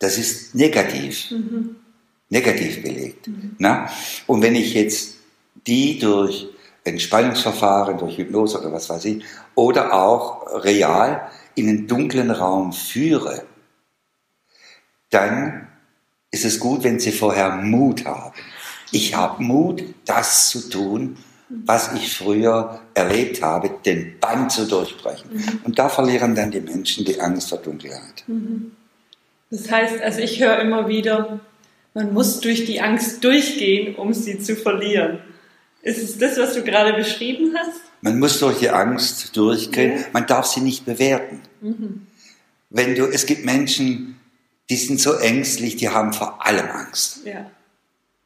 Das 0.00 0.18
ist 0.18 0.56
negativ. 0.56 1.30
Mhm 1.30 1.76
negativ 2.30 2.82
belegt. 2.82 3.28
Mhm. 3.28 3.56
Na? 3.58 3.90
Und 4.26 4.42
wenn 4.42 4.54
ich 4.54 4.72
jetzt 4.74 5.16
die 5.66 5.98
durch 5.98 6.48
Entspannungsverfahren, 6.84 7.98
durch 7.98 8.16
Hypnose 8.16 8.58
oder 8.58 8.72
was 8.72 8.88
weiß 8.88 9.04
ich, 9.04 9.22
oder 9.54 9.92
auch 9.92 10.64
real 10.64 11.28
in 11.54 11.68
einen 11.68 11.86
dunklen 11.86 12.30
Raum 12.30 12.72
führe, 12.72 13.42
dann 15.10 15.68
ist 16.30 16.44
es 16.44 16.58
gut, 16.60 16.84
wenn 16.84 17.00
sie 17.00 17.12
vorher 17.12 17.56
Mut 17.56 18.06
haben. 18.06 18.34
Ich 18.92 19.14
habe 19.14 19.42
Mut, 19.42 19.82
das 20.06 20.48
zu 20.48 20.70
tun, 20.70 21.16
was 21.66 21.92
ich 21.94 22.16
früher 22.16 22.80
erlebt 22.94 23.42
habe, 23.42 23.70
den 23.84 24.20
Bann 24.20 24.48
zu 24.48 24.68
durchbrechen. 24.68 25.30
Mhm. 25.32 25.60
Und 25.64 25.78
da 25.80 25.88
verlieren 25.88 26.36
dann 26.36 26.52
die 26.52 26.60
Menschen 26.60 27.04
die 27.04 27.20
Angst 27.20 27.48
vor 27.48 27.58
Dunkelheit. 27.58 28.22
Mhm. 28.28 28.70
Das 29.50 29.70
heißt, 29.70 30.00
also 30.00 30.20
ich 30.20 30.40
höre 30.40 30.60
immer 30.60 30.88
wieder, 30.88 31.40
man 31.94 32.12
muss 32.12 32.40
durch 32.40 32.64
die 32.66 32.80
Angst 32.80 33.24
durchgehen, 33.24 33.96
um 33.96 34.14
sie 34.14 34.38
zu 34.38 34.54
verlieren. 34.56 35.20
Ist 35.82 36.02
es 36.02 36.18
das, 36.18 36.38
was 36.38 36.54
du 36.54 36.62
gerade 36.62 36.92
beschrieben 36.92 37.54
hast? 37.56 37.80
Man 38.02 38.18
muss 38.18 38.38
durch 38.38 38.58
die 38.58 38.70
Angst 38.70 39.36
durchgehen. 39.36 39.98
Ja. 39.98 40.04
Man 40.12 40.26
darf 40.26 40.46
sie 40.46 40.60
nicht 40.60 40.84
bewerten. 40.84 41.40
Mhm. 41.60 42.06
Wenn 42.68 42.94
du, 42.94 43.06
es 43.06 43.26
gibt 43.26 43.44
Menschen, 43.44 44.20
die 44.68 44.76
sind 44.76 45.00
so 45.00 45.14
ängstlich, 45.14 45.76
die 45.76 45.88
haben 45.88 46.12
vor 46.12 46.46
allem 46.46 46.68
Angst. 46.68 47.20
Ja. 47.24 47.50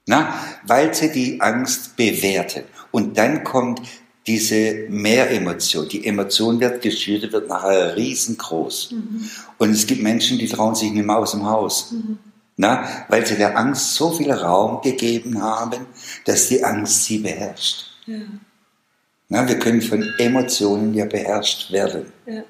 Na, 0.07 0.39
weil 0.67 0.93
sie 0.93 1.11
die 1.11 1.41
Angst 1.41 1.97
bewerten. 1.97 2.65
Und 2.91 3.17
dann 3.17 3.43
kommt 3.45 3.81
diese 4.27 4.87
Mehremotion. 4.89 5.89
Die 5.89 6.07
Emotion 6.07 6.59
wird 6.61 6.83
geschürt, 6.83 7.31
wird 7.33 7.49
nachher 7.49 7.97
riesengroß. 7.97 8.93
Mhm. 8.93 9.31
Und 9.59 9.71
es 9.71 9.87
gibt 9.87 10.03
Menschen, 10.03 10.39
die 10.39 10.49
trauen 10.49 10.75
sich 10.75 10.91
nicht 10.91 11.05
mehr 11.05 11.19
aus 11.19 11.33
dem 11.33 11.45
Haus. 11.45 11.93
Mhm. 11.93 12.19
Na, 12.57 12.89
weil 13.09 13.27
sie 13.27 13.37
der 13.37 13.59
Angst 13.59 13.95
so 13.95 14.13
viel 14.13 14.31
Raum 14.31 14.81
gegeben 14.81 15.43
haben, 15.43 15.87
dass 16.25 16.49
die 16.49 16.63
Angst 16.63 17.05
sie 17.05 17.19
beherrscht. 17.19 17.87
Ja. 18.07 18.19
Na, 19.29 19.49
wir 19.49 19.59
können 19.59 19.83
von 19.83 20.03
Emotionen 20.19 20.95
ja 20.95 21.05
beherrscht 21.05 21.73
werden. 21.73 22.07
Ja. 22.27 22.45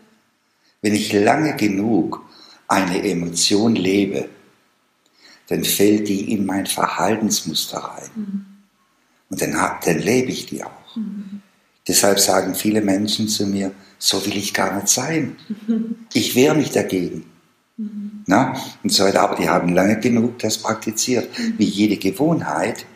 Wenn 0.82 0.94
ich 0.94 1.12
lange 1.12 1.56
genug 1.56 2.22
eine 2.68 3.02
Emotion 3.02 3.74
lebe, 3.74 4.28
dann 5.48 5.64
fällt 5.64 6.08
die 6.08 6.32
in 6.32 6.44
mein 6.44 6.66
Verhaltensmuster 6.66 7.78
rein. 7.78 8.10
Mhm. 8.14 8.46
Und 9.30 9.40
dann, 9.40 9.52
dann 9.84 9.98
lebe 9.98 10.30
ich 10.30 10.46
die 10.46 10.62
auch. 10.62 10.96
Mhm. 10.96 11.40
Deshalb 11.86 12.18
sagen 12.18 12.54
viele 12.54 12.80
Menschen 12.80 13.28
zu 13.28 13.46
mir, 13.46 13.72
so 13.98 14.24
will 14.24 14.36
ich 14.36 14.54
gar 14.54 14.74
nicht 14.74 14.88
sein. 14.88 15.36
Ich 16.12 16.34
wehre 16.34 16.54
mich 16.54 16.70
dagegen. 16.70 17.26
Na? 18.26 18.54
Und 18.82 18.90
so 18.90 19.04
weiter. 19.04 19.22
Aber 19.22 19.36
die 19.36 19.48
haben 19.48 19.74
lange 19.74 19.98
genug 19.98 20.38
das 20.38 20.58
praktiziert. 20.58 21.28
Wie 21.58 21.64
jede 21.64 21.96
Gewohnheit, 21.96 22.86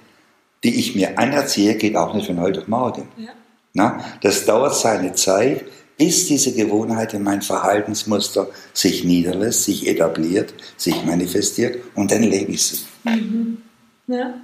die 0.65 0.79
ich 0.79 0.95
mir 0.95 1.19
anerziehe, 1.19 1.75
geht 1.75 1.97
auch 1.97 2.15
nicht 2.15 2.27
von 2.27 2.41
heute 2.41 2.61
auf 2.61 2.69
morgen. 2.69 3.09
Ja. 3.17 3.31
Na? 3.75 4.05
Das 4.23 4.47
dauert 4.47 4.75
seine 4.75 5.15
Zeit, 5.15 5.65
bis 5.99 6.27
diese 6.27 6.55
Gewohnheit 6.55 7.13
in 7.13 7.23
mein 7.23 7.43
Verhaltensmuster 7.43 8.49
sich 8.73 9.05
niederlässt, 9.05 9.65
sich 9.65 9.87
etabliert, 9.87 10.55
sich 10.77 11.05
manifestiert 11.05 11.83
und 11.95 12.11
dann 12.11 12.23
lebe 12.23 12.53
ich 12.53 12.63
sie. 12.65 12.79
Mhm. 13.05 13.59
Ja. 14.07 14.35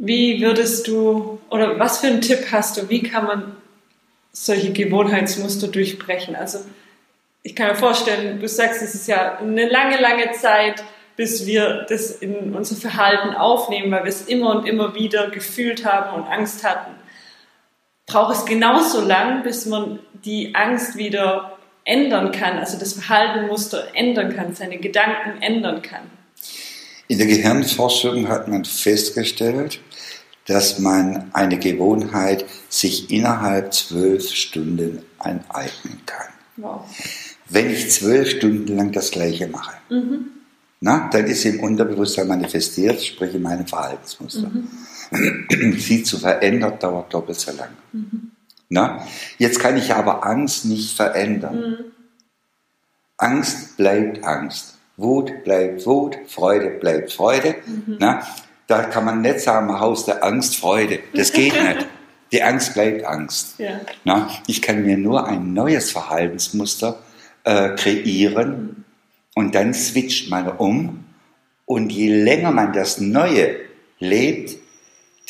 Wie 0.00 0.40
würdest 0.40 0.88
du, 0.88 1.40
oder 1.50 1.78
was 1.78 2.00
für 2.00 2.08
einen 2.08 2.20
Tipp 2.20 2.46
hast 2.50 2.76
du, 2.76 2.88
wie 2.88 3.02
kann 3.02 3.26
man 3.26 3.56
solche 4.32 4.72
Gewohnheitsmuster 4.72 5.68
durchbrechen? 5.68 6.34
Also 6.34 6.58
ich 7.42 7.54
kann 7.54 7.68
mir 7.68 7.76
vorstellen, 7.76 8.40
du 8.40 8.48
sagst, 8.48 8.82
es 8.82 8.94
ist 8.94 9.06
ja 9.06 9.38
eine 9.38 9.68
lange, 9.68 10.00
lange 10.00 10.32
Zeit, 10.32 10.82
bis 11.16 11.46
wir 11.46 11.86
das 11.88 12.10
in 12.10 12.54
unser 12.54 12.76
Verhalten 12.76 13.34
aufnehmen, 13.34 13.92
weil 13.92 14.04
wir 14.04 14.08
es 14.08 14.22
immer 14.22 14.56
und 14.56 14.66
immer 14.66 14.94
wieder 14.94 15.30
gefühlt 15.30 15.84
haben 15.84 16.20
und 16.20 16.28
Angst 16.28 16.64
hatten. 16.64 16.92
Braucht 18.06 18.34
es 18.34 18.44
genauso 18.46 19.00
lang, 19.00 19.42
bis 19.42 19.66
man 19.66 20.00
die 20.12 20.54
Angst 20.54 20.96
wieder 20.96 21.56
ändern 21.84 22.32
kann, 22.32 22.58
also 22.58 22.78
das 22.78 22.94
Verhaltenmuster 22.94 23.94
ändern 23.94 24.34
kann, 24.34 24.54
seine 24.54 24.78
Gedanken 24.78 25.40
ändern 25.40 25.82
kann? 25.82 26.10
In 27.08 27.18
der 27.18 27.26
Gehirnforschung 27.26 28.28
hat 28.28 28.48
man 28.48 28.64
festgestellt, 28.64 29.80
dass 30.46 30.78
man 30.78 31.30
eine 31.32 31.58
Gewohnheit 31.58 32.44
sich 32.68 33.10
innerhalb 33.10 33.72
zwölf 33.72 34.30
Stunden 34.30 35.02
aneignen 35.18 36.00
kann. 36.06 36.28
Wow. 36.56 36.84
Wenn 37.48 37.70
ich 37.70 37.90
zwölf 37.90 38.30
Stunden 38.30 38.76
lang 38.76 38.92
das 38.92 39.10
Gleiche 39.10 39.48
mache, 39.48 39.74
mhm. 39.90 40.30
na, 40.80 41.08
dann 41.12 41.26
ist 41.26 41.44
im 41.44 41.60
Unterbewusstsein 41.60 42.28
manifestiert, 42.28 43.02
sprich 43.02 43.34
in 43.34 43.42
meinem 43.42 43.66
Verhaltensmuster. 43.66 44.50
Mhm. 44.50 45.76
Sie 45.78 46.02
zu 46.02 46.18
verändern 46.18 46.78
dauert 46.78 47.12
doppelt 47.12 47.38
so 47.38 47.52
lang. 47.52 47.70
Mhm. 47.92 48.30
Na? 48.68 49.06
Jetzt 49.38 49.60
kann 49.60 49.76
ich 49.76 49.92
aber 49.92 50.26
Angst 50.26 50.64
nicht 50.64 50.96
verändern. 50.96 51.56
Mhm. 51.56 51.76
Angst 53.16 53.76
bleibt 53.76 54.24
Angst. 54.24 54.73
Wut 54.96 55.44
bleibt 55.44 55.86
Wut, 55.86 56.16
Freude 56.28 56.70
bleibt 56.70 57.12
Freude. 57.12 57.56
Mhm. 57.66 57.96
Na, 57.98 58.26
da 58.66 58.84
kann 58.84 59.04
man 59.04 59.20
nicht 59.20 59.40
sagen, 59.40 59.78
Haus 59.78 60.04
der 60.06 60.22
Angst, 60.22 60.56
Freude. 60.56 61.00
Das 61.14 61.32
geht 61.32 61.52
nicht. 61.54 61.86
Die 62.32 62.42
Angst 62.42 62.74
bleibt 62.74 63.04
Angst. 63.04 63.58
Ja. 63.58 63.80
Na, 64.04 64.28
ich 64.46 64.60
kann 64.62 64.82
mir 64.82 64.96
nur 64.96 65.26
ein 65.26 65.52
neues 65.52 65.92
Verhaltensmuster 65.92 66.98
äh, 67.44 67.70
kreieren 67.76 68.84
und 69.34 69.54
dann 69.54 69.74
switcht 69.74 70.30
man 70.30 70.48
um. 70.48 71.04
Und 71.66 71.90
je 71.90 72.08
länger 72.08 72.50
man 72.50 72.72
das 72.72 73.00
Neue 73.00 73.56
lebt, 73.98 74.56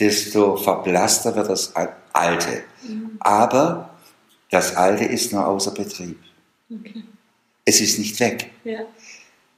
desto 0.01 0.57
verblasster 0.57 1.37
wird 1.37 1.49
das 1.49 1.75
Alte. 2.13 2.63
Mhm. 2.83 3.19
Aber 3.21 3.91
das 4.51 4.77
Alte 4.77 5.05
ist 5.05 5.33
nur 5.33 5.47
außer 5.47 5.73
Betrieb. 5.73 6.19
Okay. 6.71 7.05
Es 7.65 7.81
ist 7.81 7.99
nicht 7.99 8.19
weg. 8.21 8.51
Ja. 8.65 8.81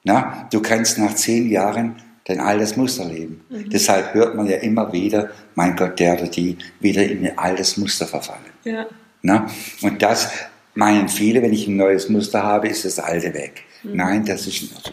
Na, 0.06 0.46
du 0.52 0.62
kannst 0.62 0.98
nach 0.98 1.16
zehn 1.16 1.50
Jahren 1.50 1.96
dein 2.26 2.38
altes 2.38 2.76
Muster 2.76 3.04
leben. 3.06 3.44
Mhm. 3.48 3.70
Deshalb 3.70 4.14
hört 4.14 4.36
man 4.36 4.46
ja 4.46 4.58
immer 4.58 4.92
wieder, 4.92 5.30
mein 5.56 5.74
Gott, 5.74 5.98
der 5.98 6.14
oder 6.14 6.28
die 6.28 6.56
wieder 6.78 7.02
in 7.02 7.26
ein 7.26 7.36
altes 7.36 7.76
Muster 7.76 8.06
verfallen. 8.06 8.52
Ja. 8.62 8.86
Na? 9.22 9.50
Und 9.82 10.00
das 10.02 10.30
meinen 10.76 11.08
viele, 11.08 11.42
wenn 11.42 11.52
ich 11.52 11.66
ein 11.66 11.76
neues 11.76 12.08
Muster 12.08 12.44
habe, 12.44 12.68
ist 12.68 12.84
das 12.84 13.00
alte 13.00 13.34
weg. 13.34 13.64
Mhm. 13.82 13.96
Nein, 13.96 14.24
das 14.24 14.46
ist 14.46 14.62
nicht. 14.62 14.92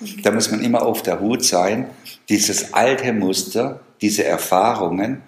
Mhm. 0.00 0.22
Da 0.22 0.32
muss 0.32 0.50
man 0.50 0.60
immer 0.60 0.82
auf 0.82 1.04
der 1.04 1.20
Hut 1.20 1.44
sein, 1.44 1.86
dieses 2.28 2.74
alte 2.74 3.12
Muster, 3.12 3.78
diese 4.00 4.24
Erfahrungen 4.24 5.22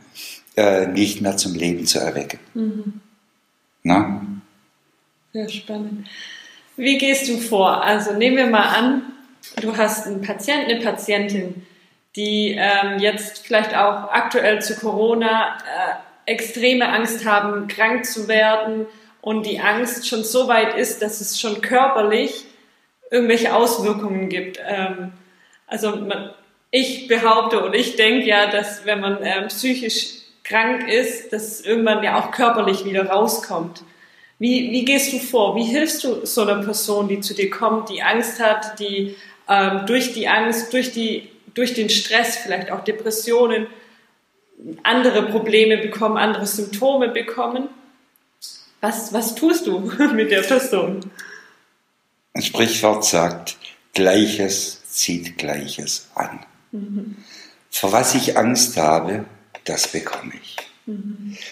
äh, 0.57 0.89
nicht 0.89 1.21
mehr 1.21 1.37
zum 1.37 1.55
Leben 1.55 1.87
zu 1.87 2.01
erwecken. 2.01 2.41
Mhm. 2.55 3.01
Na? 3.85 4.27
Sehr 5.33 5.49
spannend. 5.49 6.09
Wie 6.77 6.99
gehst 6.99 7.29
du 7.29 7.37
vor? 7.37 7.81
Also 7.85 8.15
nehmen 8.15 8.37
wir 8.37 8.47
mal 8.49 8.67
an, 8.67 9.03
du 9.61 9.77
hast 9.77 10.07
einen 10.07 10.23
Patienten, 10.23 10.71
eine 10.71 10.81
Patientin, 10.81 11.67
die 12.17 12.57
ähm, 12.59 12.99
jetzt 12.99 13.47
vielleicht 13.47 13.75
auch 13.77 14.11
aktuell 14.11 14.61
zu 14.61 14.77
Corona 14.77 15.59
äh, 15.59 16.33
extreme 16.33 16.89
Angst 16.89 17.25
haben, 17.25 17.69
krank 17.69 18.05
zu 18.05 18.29
werden 18.29 18.87
und 19.21 19.47
die 19.47 19.61
Angst 19.61 20.09
schon 20.09 20.25
so 20.25 20.49
weit 20.49 20.77
ist, 20.77 21.03
dass 21.03 21.21
es 21.21 21.41
schon 21.41 21.61
körperlich 21.61 22.45
irgendwelche 23.11 23.55
Auswirkungen 23.55 24.29
gibt. 24.29 24.61
Ähm, 24.67 25.13
also 25.67 25.97
man, 25.97 26.31
ich 26.71 27.09
behaupte 27.09 27.65
und 27.65 27.75
ich 27.75 27.97
denke 27.97 28.27
ja, 28.27 28.47
dass 28.47 28.85
wenn 28.87 29.01
man 29.01 29.19
ähm, 29.23 29.49
psychisch 29.49 30.21
krank 30.45 30.89
ist, 30.89 31.33
dass 31.33 31.61
irgendwann 31.61 32.03
ja 32.03 32.19
auch 32.19 32.31
körperlich 32.33 32.85
wieder 32.85 33.07
rauskommt. 33.07 33.83
Wie, 34.39 34.71
wie 34.71 34.85
gehst 34.85 35.13
du 35.13 35.19
vor? 35.19 35.55
Wie 35.55 35.65
hilfst 35.65 36.03
du 36.03 36.25
so 36.25 36.43
einer 36.43 36.63
Person, 36.63 37.09
die 37.09 37.21
zu 37.21 37.35
dir 37.35 37.51
kommt, 37.51 37.91
die 37.91 38.03
Angst 38.03 38.41
hat, 38.41 38.79
die 38.81 39.15
ähm, 39.51 39.85
durch 39.87 40.13
die 40.15 40.29
Angst, 40.29 40.73
durch, 40.73 40.93
die, 40.93 41.29
durch 41.55 41.75
den 41.75 41.91
Stress, 41.91 42.37
vielleicht 42.37 42.71
auch 42.71 42.85
Depressionen, 42.85 43.67
andere 44.83 45.25
Probleme 45.25 45.79
bekommen, 45.79 46.17
andere 46.17 46.47
Symptome 46.47 47.09
bekommen. 47.09 47.69
Was, 48.81 49.13
was 49.13 49.35
tust 49.35 49.67
du 49.67 49.81
mit 50.15 50.31
der 50.31 50.43
Person? 50.43 51.01
Ein 52.33 52.43
Sprichwort 52.43 53.05
sagt, 53.05 53.59
Gleiches 53.93 54.85
zieht 54.85 55.37
Gleiches 55.37 56.09
an. 56.15 56.47
Mhm. 56.71 57.17
Vor 57.71 57.93
was 57.93 58.15
ich 58.15 58.37
Angst 58.37 58.77
habe, 58.77 59.25
das 59.65 59.89
bekomme 59.89 60.33
ich. 60.41 60.57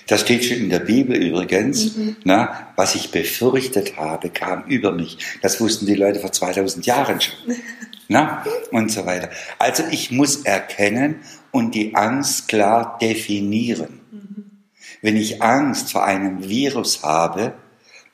Das 0.06 0.22
steht 0.22 0.44
schon 0.44 0.58
in 0.58 0.70
der 0.70 0.80
Bibel 0.80 1.16
übrigens. 1.16 1.96
Mhm. 1.96 2.16
Na, 2.24 2.72
was 2.76 2.94
ich 2.94 3.10
befürchtet 3.10 3.96
habe, 3.96 4.30
kam 4.30 4.64
über 4.66 4.92
mich. 4.92 5.18
Das 5.42 5.60
wussten 5.60 5.86
die 5.86 5.94
Leute 5.94 6.20
vor 6.20 6.32
2000 6.32 6.86
Jahren 6.86 7.20
schon. 7.20 7.34
na, 8.08 8.44
und 8.70 8.90
so 8.90 9.06
weiter. 9.06 9.30
Also 9.58 9.84
ich 9.90 10.10
muss 10.10 10.44
erkennen 10.44 11.16
und 11.50 11.74
die 11.74 11.94
Angst 11.94 12.48
klar 12.48 12.98
definieren. 13.00 14.00
Mhm. 14.10 14.44
Wenn 15.02 15.16
ich 15.16 15.42
Angst 15.42 15.92
vor 15.92 16.04
einem 16.04 16.48
Virus 16.48 17.02
habe, 17.02 17.54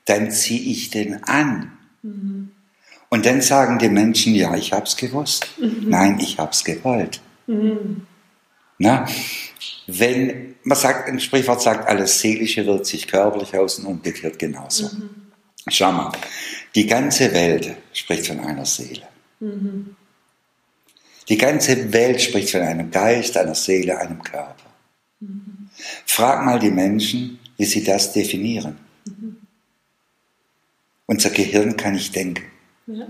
dann 0.04 0.30
ziehe 0.30 0.70
ich 0.70 0.90
den 0.90 1.24
an. 1.24 1.72
Mhm. 2.02 2.50
Und 3.08 3.26
dann 3.26 3.40
sagen 3.40 3.78
die 3.78 3.88
Menschen, 3.88 4.34
ja, 4.34 4.54
ich 4.56 4.72
hab's 4.72 4.96
gewusst. 4.96 5.46
Mhm. 5.58 5.88
Nein, 5.88 6.18
ich 6.20 6.38
hab's 6.38 6.64
gewollt. 6.64 7.20
Mhm. 7.46 8.06
Na, 8.78 9.06
wenn 9.86 10.56
man 10.62 10.78
sagt, 10.78 11.08
ein 11.08 11.20
Sprichwort 11.20 11.62
sagt, 11.62 11.88
alles 11.88 12.20
Seelische 12.20 12.66
wirkt 12.66 12.86
sich 12.86 13.06
körperlich 13.06 13.56
aus 13.56 13.78
und 13.78 13.86
umgekehrt 13.86 14.38
genauso. 14.38 14.86
Mhm. 14.86 15.10
Schau 15.68 15.92
mal, 15.92 16.12
die 16.74 16.86
ganze 16.86 17.32
Welt 17.32 17.76
spricht 17.92 18.26
von 18.26 18.40
einer 18.40 18.64
Seele. 18.66 19.06
Mhm. 19.40 19.96
Die 21.28 21.38
ganze 21.38 21.92
Welt 21.92 22.20
spricht 22.20 22.50
von 22.50 22.60
einem 22.60 22.90
Geist, 22.90 23.36
einer 23.36 23.54
Seele, 23.54 23.98
einem 23.98 24.22
Körper. 24.22 24.56
Mhm. 25.20 25.70
Frag 26.06 26.44
mal 26.44 26.58
die 26.58 26.70
Menschen, 26.70 27.38
wie 27.56 27.64
sie 27.64 27.84
das 27.84 28.12
definieren. 28.12 28.78
Mhm. 29.06 29.36
Unser 31.06 31.30
Gehirn 31.30 31.76
kann 31.76 31.94
nicht 31.94 32.14
denken. 32.14 32.44
Ja. 32.86 33.06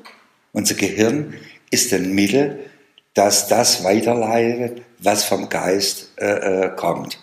Unser 0.52 0.75
Gehirn 0.75 1.35
ist 1.71 1.92
ein 1.92 2.14
Mittel, 2.14 2.71
das 3.14 3.49
das 3.49 3.85
weiterleitet, 3.85 4.83
was 4.99 5.25
vom 5.25 5.49
Geist 5.49 6.12
äh, 6.16 6.66
äh, 6.66 6.76
kommt. 6.76 7.18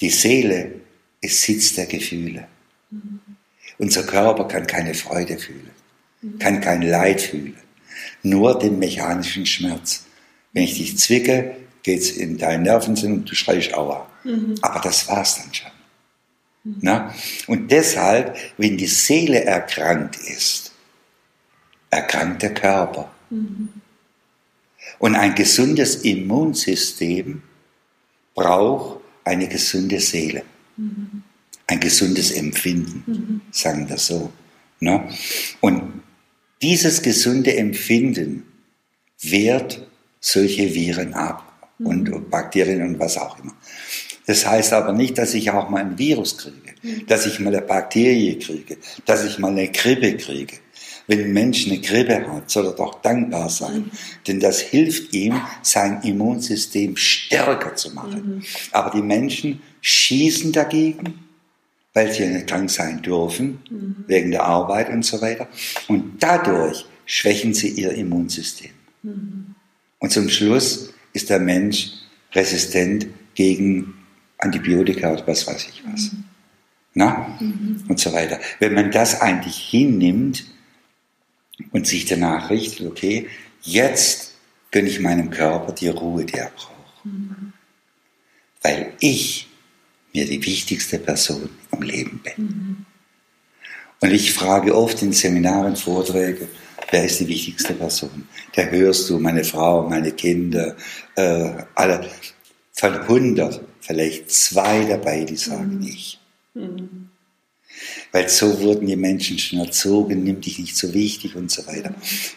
Die 0.00 0.10
Seele 0.10 0.80
ist 1.20 1.42
Sitz 1.42 1.74
der 1.74 1.86
Gefühle. 1.86 2.46
Unser 3.78 4.04
Körper 4.04 4.46
kann 4.46 4.66
keine 4.66 4.94
Freude 4.94 5.38
fühlen, 5.38 5.70
kann 6.38 6.60
kein 6.60 6.82
Leid 6.82 7.20
fühlen, 7.20 7.56
nur 8.22 8.58
den 8.58 8.78
mechanischen 8.78 9.44
Schmerz. 9.44 10.04
Wenn 10.52 10.64
ich 10.64 10.78
dich 10.78 10.98
zwicke, 10.98 11.56
geht 11.82 12.00
es 12.00 12.12
in 12.12 12.38
deinen 12.38 12.62
Nervensinn 12.62 13.12
und 13.12 13.30
du 13.30 13.34
schreist 13.34 13.74
Aua. 13.74 14.08
Mhm. 14.24 14.54
Aber 14.62 14.80
das 14.80 15.08
war's 15.08 15.36
dann 15.36 15.52
schon. 15.52 15.70
Na? 16.80 17.14
Und 17.46 17.70
deshalb, 17.70 18.36
wenn 18.56 18.76
die 18.76 18.86
Seele 18.86 19.44
erkrankt 19.44 20.16
ist, 20.16 20.72
erkrankt 21.90 22.42
der 22.42 22.54
Körper. 22.54 23.10
Und 24.98 25.14
ein 25.14 25.34
gesundes 25.34 25.96
Immunsystem 25.96 27.42
braucht 28.34 29.00
eine 29.24 29.48
gesunde 29.48 30.00
Seele. 30.00 30.42
Mhm. 30.76 31.22
Ein 31.66 31.80
gesundes 31.80 32.30
Empfinden, 32.30 33.02
mhm. 33.06 33.40
sagen 33.50 33.88
wir 33.88 33.98
so. 33.98 34.32
Ne? 34.80 35.08
Und 35.60 36.02
dieses 36.62 37.02
gesunde 37.02 37.56
Empfinden 37.56 38.44
wehrt 39.20 39.86
solche 40.20 40.74
Viren 40.74 41.14
ab 41.14 41.70
mhm. 41.78 41.86
und 41.86 42.30
Bakterien 42.30 42.82
und 42.82 42.98
was 42.98 43.18
auch 43.18 43.38
immer. 43.40 43.54
Das 44.26 44.44
heißt 44.44 44.72
aber 44.72 44.92
nicht, 44.92 45.18
dass 45.18 45.34
ich 45.34 45.50
auch 45.50 45.68
mal 45.68 45.80
ein 45.80 45.98
Virus 45.98 46.36
kriege, 46.36 46.74
mhm. 46.82 47.06
dass 47.06 47.26
ich 47.26 47.38
mal 47.40 47.54
eine 47.54 47.64
Bakterie 47.64 48.38
kriege, 48.38 48.76
dass 49.04 49.24
ich 49.24 49.38
mal 49.38 49.52
eine 49.52 49.70
Grippe 49.70 50.16
kriege. 50.16 50.58
Wenn 51.06 51.20
ein 51.20 51.32
Mensch 51.32 51.66
eine 51.66 51.80
Grippe 51.80 52.26
hat, 52.26 52.50
soll 52.50 52.66
er 52.66 52.72
doch 52.72 53.00
dankbar 53.00 53.48
sein, 53.48 53.82
mhm. 53.82 53.90
denn 54.26 54.40
das 54.40 54.60
hilft 54.60 55.14
ihm, 55.14 55.40
sein 55.62 56.02
Immunsystem 56.02 56.96
stärker 56.96 57.76
zu 57.76 57.92
machen. 57.92 58.36
Mhm. 58.36 58.42
Aber 58.72 58.90
die 58.90 59.02
Menschen 59.02 59.62
schießen 59.82 60.52
dagegen, 60.52 61.20
weil 61.94 62.12
sie 62.12 62.26
nicht 62.26 62.48
krank 62.48 62.70
sein 62.70 63.02
dürfen, 63.02 63.60
mhm. 63.70 64.04
wegen 64.08 64.30
der 64.32 64.44
Arbeit 64.44 64.90
und 64.90 65.04
so 65.04 65.20
weiter. 65.20 65.48
Und 65.86 66.14
dadurch 66.18 66.84
schwächen 67.04 67.54
sie 67.54 67.68
ihr 67.68 67.92
Immunsystem. 67.92 68.72
Mhm. 69.02 69.54
Und 70.00 70.10
zum 70.10 70.28
Schluss 70.28 70.92
ist 71.12 71.30
der 71.30 71.38
Mensch 71.38 71.92
resistent 72.32 73.06
gegen 73.34 73.94
Antibiotika 74.38 75.12
oder 75.12 75.26
was 75.26 75.46
weiß 75.46 75.68
ich 75.68 75.82
was. 75.90 76.12
Mhm. 76.12 76.24
Na? 76.94 77.38
Mhm. 77.40 77.84
Und 77.88 78.00
so 78.00 78.12
weiter. 78.12 78.40
Wenn 78.58 78.74
man 78.74 78.90
das 78.90 79.20
eigentlich 79.20 79.56
hinnimmt, 79.56 80.44
und 81.72 81.86
sich 81.86 82.04
danach 82.04 82.50
richtet, 82.50 82.86
okay, 82.86 83.28
jetzt 83.62 84.34
gönne 84.70 84.88
ich 84.88 85.00
meinem 85.00 85.30
Körper 85.30 85.72
die 85.72 85.88
Ruhe, 85.88 86.24
die 86.24 86.34
er 86.34 86.50
braucht. 86.50 87.04
Mhm. 87.04 87.52
Weil 88.62 88.92
ich 89.00 89.48
mir 90.12 90.26
die 90.26 90.44
wichtigste 90.44 90.98
Person 90.98 91.48
im 91.72 91.82
Leben 91.82 92.20
bin. 92.22 92.44
Mhm. 92.44 92.86
Und 94.00 94.12
ich 94.12 94.32
frage 94.32 94.74
oft 94.74 95.00
in 95.02 95.12
Seminaren, 95.12 95.76
Vorträgen, 95.76 96.48
wer 96.90 97.04
ist 97.04 97.20
die 97.20 97.28
wichtigste 97.28 97.74
Person? 97.74 98.28
Da 98.54 98.62
hörst 98.62 99.08
du 99.08 99.18
meine 99.18 99.44
Frau, 99.44 99.88
meine 99.88 100.12
Kinder, 100.12 100.76
äh, 101.14 101.64
alle. 101.74 102.10
Von 102.72 102.92
100 102.92 103.62
vielleicht 103.80 104.30
zwei 104.30 104.84
dabei, 104.84 105.24
die 105.24 105.36
sagen 105.36 105.78
mhm. 105.78 105.86
ich. 105.86 106.20
Mhm. 106.54 107.05
Weil 108.12 108.28
so 108.28 108.60
wurden 108.60 108.86
die 108.86 108.96
Menschen 108.96 109.38
schon 109.38 109.58
erzogen, 109.58 110.24
nimm 110.24 110.40
dich 110.40 110.58
nicht 110.58 110.76
so 110.76 110.92
wichtig 110.94 111.36
und 111.36 111.50
so 111.50 111.66
weiter. 111.66 111.94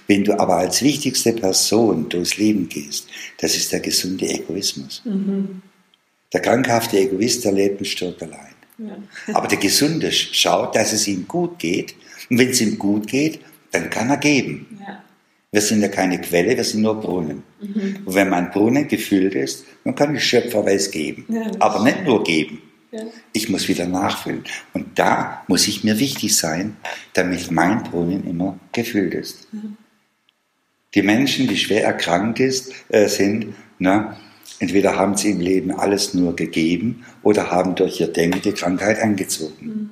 Wenn 0.07 0.23
du 0.23 0.39
aber 0.39 0.57
als 0.57 0.81
wichtigste 0.81 1.33
Person 1.33 2.09
durchs 2.09 2.37
Leben 2.37 2.67
gehst, 2.69 3.07
das 3.37 3.55
ist 3.55 3.71
der 3.71 3.79
gesunde 3.79 4.27
Egoismus. 4.27 5.01
Mhm. 5.05 5.61
Der 6.33 6.41
krankhafte 6.41 6.99
Egoist, 6.99 7.45
der 7.45 7.53
lebt 7.53 7.79
und 7.79 7.85
stirbt 7.85 8.21
allein. 8.21 8.55
Ja. 8.77 8.97
Aber 9.33 9.47
der 9.47 9.57
Gesunde 9.57 10.11
schaut, 10.11 10.75
dass 10.75 10.93
es 10.93 11.07
ihm 11.07 11.27
gut 11.27 11.59
geht. 11.59 11.95
Und 12.29 12.37
wenn 12.37 12.49
es 12.49 12.61
ihm 12.61 12.77
gut 12.77 13.07
geht, 13.07 13.39
dann 13.71 13.89
kann 13.89 14.09
er 14.09 14.17
geben. 14.17 14.79
Ja. 14.79 15.03
Wir 15.51 15.61
sind 15.61 15.81
ja 15.81 15.87
keine 15.87 16.21
Quelle, 16.21 16.55
wir 16.55 16.63
sind 16.63 16.81
nur 16.81 17.01
Brunnen. 17.01 17.43
Mhm. 17.59 17.99
Und 18.05 18.13
wenn 18.13 18.29
mein 18.29 18.51
Brunnen 18.51 18.87
gefüllt 18.87 19.33
ist, 19.33 19.65
dann 19.83 19.95
kann 19.95 20.15
ich 20.15 20.23
schöpferweise 20.23 20.91
geben. 20.91 21.25
Ja, 21.27 21.49
Aber 21.59 21.83
nicht 21.83 22.03
nur 22.03 22.23
geben. 22.23 22.61
Ich 23.33 23.49
muss 23.49 23.67
wieder 23.67 23.85
nachfüllen. 23.85 24.43
Und 24.73 24.97
da 24.97 25.43
muss 25.47 25.67
ich 25.67 25.83
mir 25.83 25.99
wichtig 25.99 26.35
sein, 26.35 26.77
damit 27.13 27.51
mein 27.51 27.83
Brunnen 27.83 28.27
immer 28.27 28.59
gefüllt 28.71 29.13
ist. 29.13 29.53
Mhm. 29.53 29.77
Die 30.95 31.03
Menschen, 31.03 31.47
die 31.47 31.57
schwer 31.57 31.83
erkrankt 31.83 32.39
ist, 32.39 32.73
äh, 32.89 33.07
sind, 33.07 33.53
na, 33.77 34.17
entweder 34.59 34.95
haben 34.95 35.15
sie 35.15 35.31
im 35.31 35.39
Leben 35.39 35.71
alles 35.71 36.15
nur 36.15 36.35
gegeben 36.35 37.05
oder 37.21 37.51
haben 37.51 37.75
durch 37.75 37.99
ihr 37.99 38.11
Denken 38.11 38.41
die 38.41 38.53
Krankheit 38.53 38.99
angezogen. 38.99 39.65
Mhm. 39.65 39.89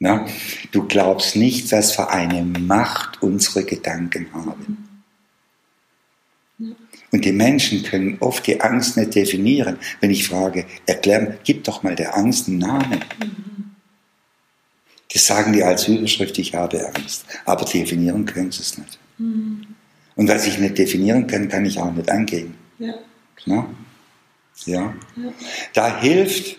Na, 0.00 0.26
du 0.70 0.86
glaubst 0.86 1.36
nicht, 1.36 1.72
was 1.72 1.92
für 1.92 2.10
eine 2.10 2.42
Macht 2.42 3.22
unsere 3.22 3.64
Gedanken 3.64 4.32
haben. 4.32 4.64
Mhm. 4.68 4.87
Und 7.10 7.24
die 7.24 7.32
Menschen 7.32 7.82
können 7.82 8.18
oft 8.20 8.46
die 8.46 8.60
Angst 8.60 8.96
nicht 8.96 9.14
definieren. 9.14 9.78
Wenn 10.00 10.10
ich 10.10 10.28
frage, 10.28 10.66
erklär, 10.86 11.38
gib 11.44 11.64
doch 11.64 11.82
mal 11.82 11.96
der 11.96 12.16
Angst 12.16 12.48
einen 12.48 12.58
Namen. 12.58 13.02
Das 15.12 15.26
sagen 15.26 15.52
die 15.52 15.62
als 15.62 15.88
Überschrift, 15.88 16.38
ich 16.38 16.54
habe 16.54 16.86
Angst. 16.94 17.24
Aber 17.46 17.64
definieren 17.64 18.26
können 18.26 18.52
sie 18.52 18.60
es 18.60 18.76
nicht. 18.76 18.98
Mhm. 19.16 19.66
Und 20.16 20.28
was 20.28 20.46
ich 20.46 20.58
nicht 20.58 20.76
definieren 20.76 21.26
kann, 21.26 21.48
kann 21.48 21.64
ich 21.64 21.78
auch 21.78 21.92
nicht 21.92 22.10
angehen. 22.10 22.54
Ja. 22.78 22.94
Ja. 23.46 23.66
ja. 24.66 24.94
Da 25.72 26.00
hilft, 26.00 26.58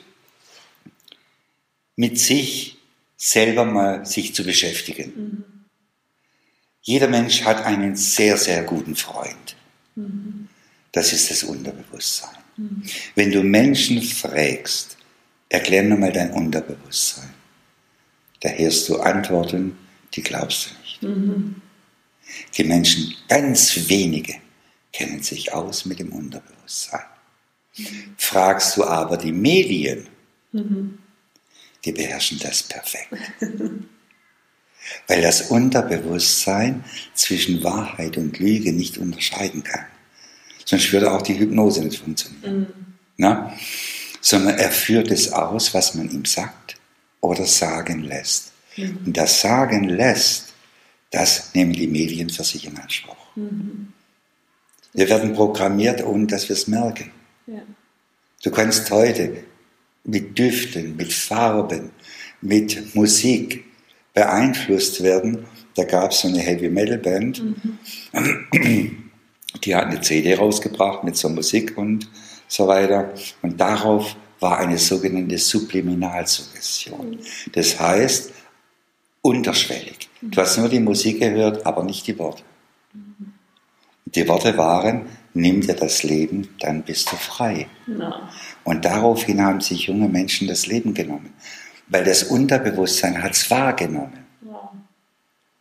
mit 1.95 2.17
sich 2.17 2.77
selber 3.17 3.65
mal 3.65 4.05
sich 4.05 4.33
zu 4.33 4.43
beschäftigen. 4.43 5.13
Mhm. 5.15 5.43
Jeder 6.81 7.09
Mensch 7.09 7.43
hat 7.43 7.65
einen 7.65 7.95
sehr, 7.97 8.37
sehr 8.37 8.63
guten 8.63 8.95
Freund. 8.95 9.57
Das 10.91 11.13
ist 11.13 11.29
das 11.29 11.43
Unterbewusstsein. 11.43 12.37
Mhm. 12.57 12.83
Wenn 13.15 13.31
du 13.31 13.43
Menschen 13.43 14.01
fragst, 14.01 14.97
erklär 15.49 15.83
mir 15.83 15.97
mal 15.97 16.11
dein 16.11 16.31
Unterbewusstsein, 16.31 17.29
da 18.41 18.49
hörst 18.49 18.87
du 18.89 18.99
Antworten, 18.99 19.77
die 20.13 20.21
glaubst 20.21 20.69
du 20.69 20.75
nicht. 20.81 21.03
Mhm. 21.03 21.61
Die 22.57 22.63
Menschen, 22.63 23.15
ganz 23.27 23.89
wenige, 23.89 24.35
kennen 24.93 25.21
sich 25.21 25.53
aus 25.53 25.85
mit 25.85 25.99
dem 25.99 26.11
Unterbewusstsein. 26.11 27.01
Fragst 28.17 28.77
du 28.77 28.83
aber 28.83 29.17
die 29.17 29.31
Medien, 29.31 30.07
die 31.85 31.91
beherrschen 31.91 32.39
das 32.39 32.63
perfekt. 32.63 33.13
weil 35.07 35.21
das 35.21 35.49
Unterbewusstsein 35.49 36.83
zwischen 37.13 37.63
Wahrheit 37.63 38.17
und 38.17 38.39
Lüge 38.39 38.73
nicht 38.73 38.97
unterscheiden 38.97 39.63
kann. 39.63 39.85
Sonst 40.65 40.91
würde 40.93 41.11
auch 41.11 41.21
die 41.21 41.39
Hypnose 41.39 41.83
nicht 41.83 41.99
funktionieren. 41.99 42.59
Mhm. 42.59 42.67
Na? 43.17 43.53
Sondern 44.21 44.57
er 44.57 44.71
führt 44.71 45.09
es 45.11 45.31
aus, 45.31 45.73
was 45.73 45.95
man 45.95 46.09
ihm 46.11 46.25
sagt 46.25 46.75
oder 47.21 47.45
sagen 47.45 48.03
lässt. 48.03 48.51
Mhm. 48.77 48.99
Und 49.05 49.17
das 49.17 49.41
Sagen 49.41 49.89
lässt, 49.89 50.53
das 51.11 51.55
nehmen 51.55 51.73
die 51.73 51.87
Medien 51.87 52.29
für 52.29 52.43
sich 52.43 52.65
in 52.67 52.77
Anspruch. 52.77 53.35
Mhm. 53.35 53.93
Wir 54.93 55.09
werden 55.09 55.33
programmiert, 55.33 56.03
ohne 56.03 56.27
dass 56.27 56.49
wir 56.49 56.55
es 56.55 56.67
merken. 56.67 57.11
Ja. 57.47 57.61
Du 58.43 58.51
kannst 58.51 58.89
heute 58.91 59.43
mit 60.03 60.37
Düften, 60.37 60.95
mit 60.95 61.11
Farben, 61.13 61.91
mit 62.41 62.95
Musik, 62.95 63.65
beeinflusst 64.13 65.03
werden. 65.03 65.45
Da 65.75 65.83
gab 65.83 66.11
es 66.11 66.21
so 66.21 66.27
eine 66.27 66.39
Heavy 66.39 66.69
Metal 66.69 66.97
Band, 66.97 67.43
mhm. 67.43 69.09
die 69.63 69.75
hat 69.75 69.85
eine 69.85 70.01
CD 70.01 70.35
rausgebracht 70.35 71.03
mit 71.03 71.15
so 71.15 71.29
Musik 71.29 71.77
und 71.77 72.09
so 72.47 72.67
weiter. 72.67 73.13
Und 73.41 73.59
darauf 73.59 74.15
war 74.39 74.57
eine 74.59 74.77
sogenannte 74.77 75.37
Subliminalsuggestion. 75.37 77.11
Mhm. 77.11 77.19
Das 77.53 77.79
heißt, 77.79 78.31
unterschwellig. 79.21 80.09
Du 80.21 80.41
hast 80.41 80.57
nur 80.57 80.69
die 80.69 80.79
Musik 80.79 81.19
gehört, 81.19 81.65
aber 81.65 81.83
nicht 81.83 82.07
die 82.07 82.17
Worte. 82.17 82.43
Mhm. 82.93 83.33
Die 84.05 84.27
Worte 84.27 84.57
waren, 84.57 85.05
nimm 85.33 85.61
dir 85.61 85.75
das 85.75 86.03
Leben, 86.03 86.49
dann 86.59 86.83
bist 86.83 87.11
du 87.11 87.15
frei. 87.15 87.67
No. 87.85 88.13
Und 88.63 88.83
daraufhin 88.83 89.41
haben 89.41 89.61
sich 89.61 89.87
junge 89.87 90.09
Menschen 90.09 90.47
das 90.47 90.67
Leben 90.67 90.93
genommen 90.93 91.33
weil 91.89 92.03
das 92.03 92.23
Unterbewusstsein 92.23 93.21
hat 93.21 93.33
es 93.33 93.49
wahrgenommen. 93.49 94.25
Ja. 94.45 94.71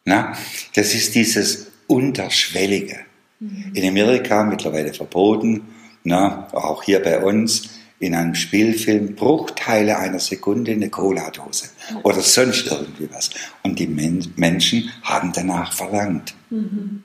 Na, 0.04 0.32
das 0.74 0.94
ist 0.94 1.14
dieses 1.14 1.66
Unterschwellige. 1.86 3.00
Mhm. 3.40 3.72
In 3.74 3.88
Amerika 3.88 4.44
mittlerweile 4.44 4.92
verboten, 4.92 5.62
na, 6.04 6.48
auch 6.52 6.82
hier 6.82 7.02
bei 7.02 7.18
uns 7.22 7.70
in 8.00 8.14
einem 8.14 8.34
Spielfilm 8.34 9.14
Bruchteile 9.16 9.98
einer 9.98 10.20
Sekunde 10.20 10.72
eine 10.72 10.88
Cola-Dose 10.88 11.70
oder 12.04 12.20
sonst 12.20 12.66
irgendwie 12.66 13.08
was. 13.12 13.30
Und 13.62 13.78
die 13.78 13.88
Men 13.88 14.32
Menschen 14.36 14.90
haben 15.02 15.32
danach 15.32 15.72
verlangt. 15.72 16.34
Mhm. 16.50 17.02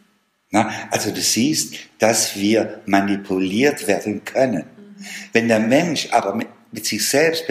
Na, 0.52 0.70
also 0.92 1.10
du 1.12 1.20
siehst, 1.20 1.76
dass 1.98 2.36
wir 2.36 2.82
manipuliert 2.86 3.88
werden 3.88 4.24
können. 4.24 4.66
Mhm. 4.66 5.06
Wenn 5.32 5.48
der 5.48 5.60
Mensch 5.60 6.10
aber 6.12 6.36
mit, 6.36 6.48
mit 6.72 6.86
sich 6.86 7.08
selbst 7.10 7.46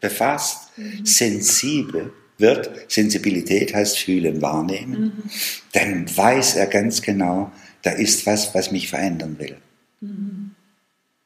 befasst, 0.00 0.58
mhm. 0.61 0.61
Sensibel 1.04 2.12
wird, 2.38 2.70
Sensibilität 2.90 3.74
heißt 3.74 3.98
fühlen, 3.98 4.42
wahrnehmen, 4.42 5.00
mhm. 5.00 5.30
dann 5.72 6.16
weiß 6.16 6.56
er 6.56 6.66
ganz 6.66 7.02
genau, 7.02 7.52
da 7.82 7.90
ist 7.90 8.26
was, 8.26 8.54
was 8.54 8.70
mich 8.70 8.88
verändern 8.88 9.38
will. 9.38 9.56
Mhm. 10.00 10.50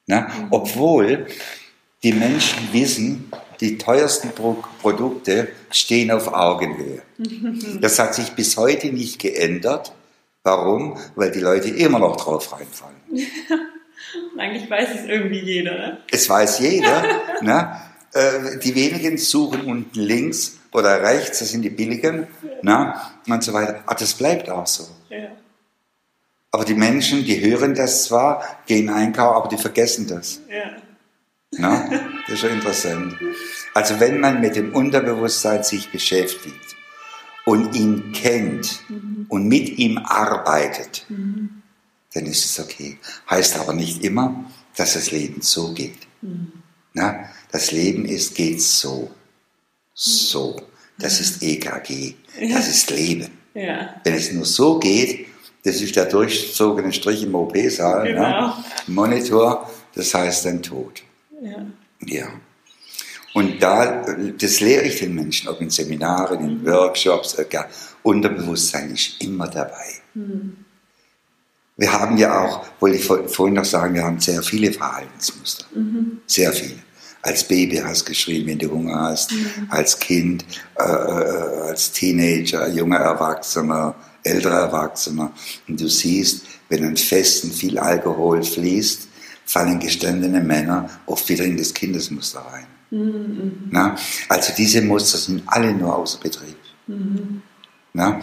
Na, 0.07 0.23
mhm. 0.23 0.47
obwohl 0.51 1.27
die 2.03 2.13
Menschen 2.13 2.73
wissen, 2.73 3.31
die 3.61 3.79
teuersten 3.79 4.31
Pro 4.31 4.63
Produkte 4.81 5.49
stehen 5.71 6.11
auf 6.11 6.33
Augenhöhe. 6.33 7.03
Das 7.81 7.99
hat 7.99 8.15
sich 8.15 8.33
bis 8.33 8.57
heute 8.57 8.89
nicht 8.93 9.19
geändert. 9.19 9.93
Warum? 10.43 10.99
Weil 11.17 11.31
die 11.31 11.41
Leute 11.41 11.71
immer 11.71 11.99
noch 11.99 12.17
drauf 12.17 12.53
reinfallen. 12.53 12.97
Eigentlich 14.39 14.71
weiß 14.71 14.89
es 14.95 15.07
irgendwie 15.07 15.41
jeder. 15.41 15.73
Ne? 15.73 15.99
Es 16.11 16.29
weiß 16.29 16.61
jeder. 16.61 17.03
ne? 17.41 17.81
Äh, 18.17 18.59
die 18.61 18.75
wenigen 18.75 19.19
suchen 19.19 19.67
unten 19.67 20.01
links 20.01 20.57
oder 20.73 21.03
rechts, 21.03 21.41
das 21.41 21.51
sind 21.51 21.61
die 21.61 21.71
billigen 21.71 22.27
ne? 22.63 22.95
und 23.29 23.45
so 23.45 23.53
weiter. 23.53 23.83
Aber 23.85 23.95
das 23.95 24.15
bleibt 24.15 24.49
auch 24.49 24.67
so. 24.67 24.89
Ja. 25.11 25.29
Aber 26.51 26.65
die 26.65 26.75
Menschen, 26.75 27.27
die 27.27 27.39
hören 27.43 27.75
das 27.75 28.05
zwar, 28.05 28.43
gehen 28.65 28.89
einkaufen, 28.89 29.37
aber 29.37 29.49
die 29.49 29.59
vergessen 29.59 30.09
das. 30.09 30.41
Ja. 30.49 30.77
Na, 31.59 31.91
das 32.27 32.35
ist 32.35 32.41
schon 32.41 32.53
interessant. 32.53 33.19
Also 33.75 34.01
wenn 34.01 34.19
man 34.19 34.41
mit 34.41 34.57
dem 34.57 34.75
Unterbewusstsein 34.75 35.63
sich 35.63 35.93
beschäftigt 35.93 36.75
und 37.45 37.77
ihn 37.77 38.13
kennt 38.13 38.81
mhm. 38.89 39.27
und 39.29 39.47
mit 39.47 39.77
ihm 39.77 39.99
arbeitet, 39.99 41.05
mhm. 41.11 41.63
dann 42.15 42.25
ist 42.25 42.47
es 42.47 42.59
okay. 42.59 42.99
Heißt 43.29 43.59
aber 43.59 43.75
nicht 43.75 44.03
immer, 44.03 44.47
dass 44.75 44.95
das 44.95 45.11
Leben 45.11 45.43
so 45.43 45.75
geht. 45.75 45.99
Mhm. 46.23 46.53
Na, 46.95 47.29
das 47.57 47.73
Leben 47.73 48.05
ist, 48.05 48.35
geht 48.35 48.61
so. 48.61 49.11
So. 49.95 50.61
Das 50.99 51.21
ist 51.21 51.43
EKG. 51.43 52.15
Das 52.53 52.69
ist 52.69 52.91
Leben. 52.91 53.31
Ja. 53.55 53.95
Wenn 54.05 54.15
es 54.15 54.31
nur 54.31 54.45
so 54.45 54.79
geht, 54.79 55.27
das 55.65 55.81
ist 55.81 55.97
der 55.97 56.05
durchzogene 56.05 56.93
Strich 56.93 57.23
im 57.23 57.35
OP-Saal. 57.35 58.05
Ne? 58.05 58.11
Genau. 58.11 58.47
Ne? 58.49 58.55
Monitor, 58.89 59.71
das 59.95 60.13
heißt 60.13 60.45
dann 60.45 60.63
Tod. 60.63 61.03
Ja. 61.41 61.67
ja. 62.01 62.29
Und 63.33 63.63
da, 63.63 64.05
das 64.39 64.61
lehre 64.61 64.85
ich 64.85 64.99
den 64.99 65.15
Menschen, 65.15 65.49
ob 65.49 65.61
in 65.63 65.71
Seminaren, 65.71 66.41
in 66.41 66.61
mhm. 66.61 66.67
Workshops, 66.67 67.37
gar 67.49 67.69
Unterbewusstsein 68.03 68.91
ist 68.91 69.23
immer 69.23 69.49
dabei. 69.49 69.95
Mhm. 70.15 70.59
Wir 71.79 71.93
haben 71.93 72.19
ja 72.19 72.39
auch, 72.39 72.67
wollte 72.81 72.99
ich 72.99 73.05
vorhin 73.05 73.55
noch 73.55 73.65
sagen, 73.65 73.95
wir 73.95 74.05
haben 74.05 74.21
sehr 74.21 74.43
viele 74.43 74.73
Verhaltensmuster. 74.73 75.65
Mhm. 75.75 76.21
Sehr 76.27 76.53
viele. 76.53 76.86
Als 77.27 77.43
Baby 77.43 77.79
hast 77.79 78.03
du 78.03 78.11
geschrien, 78.11 78.47
wenn 78.47 78.59
du 78.59 78.71
Hunger 78.71 79.01
hast, 79.01 79.33
mhm. 79.33 79.67
als 79.69 79.99
Kind, 79.99 80.45
äh, 80.79 80.83
äh 80.85 81.69
als 81.71 81.91
Teenager, 81.91 82.69
junger 82.69 82.99
Erwachsener, 82.99 83.97
älterer 84.23 84.61
Erwachsener. 84.61 85.33
Und 85.67 85.81
du 85.81 85.89
siehst, 85.89 86.45
wenn 86.69 86.85
an 86.85 86.97
Festen 86.97 87.51
viel 87.51 87.79
Alkohol 87.79 88.45
fließt, 88.45 89.09
fallen 89.45 89.81
gestandene 89.81 90.41
Männer 90.41 90.89
oft 91.07 91.29
wieder 91.29 91.45
in 91.45 91.57
das 91.57 91.75
Kindesmuster 91.75 92.41
rein. 92.41 92.67
Mhm. 92.91 93.69
Na? 93.71 93.97
Also 94.29 94.53
diese 94.57 94.83
Muster 94.83 95.19
sind 95.19 95.43
alle 95.47 95.73
nur 95.73 95.97
außer 95.97 96.21
Betrieb. 96.21 96.57
Mhm. 96.87 97.43
Na? 97.93 98.21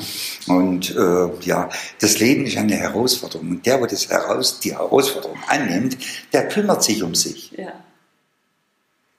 Und 0.48 0.96
äh, 0.96 1.30
ja, 1.42 1.70
das 2.00 2.20
Leben 2.20 2.46
ist 2.46 2.56
eine 2.58 2.76
Herausforderung. 2.76 3.50
Und 3.50 3.66
der, 3.66 3.80
der 3.80 3.88
das 3.88 4.10
heraus, 4.10 4.60
die 4.60 4.72
Herausforderung 4.72 5.40
annimmt, 5.48 5.98
der 6.32 6.48
kümmert 6.48 6.84
sich 6.84 7.04
um 7.04 7.16
sich. 7.16 7.52
Ja. 7.58 7.74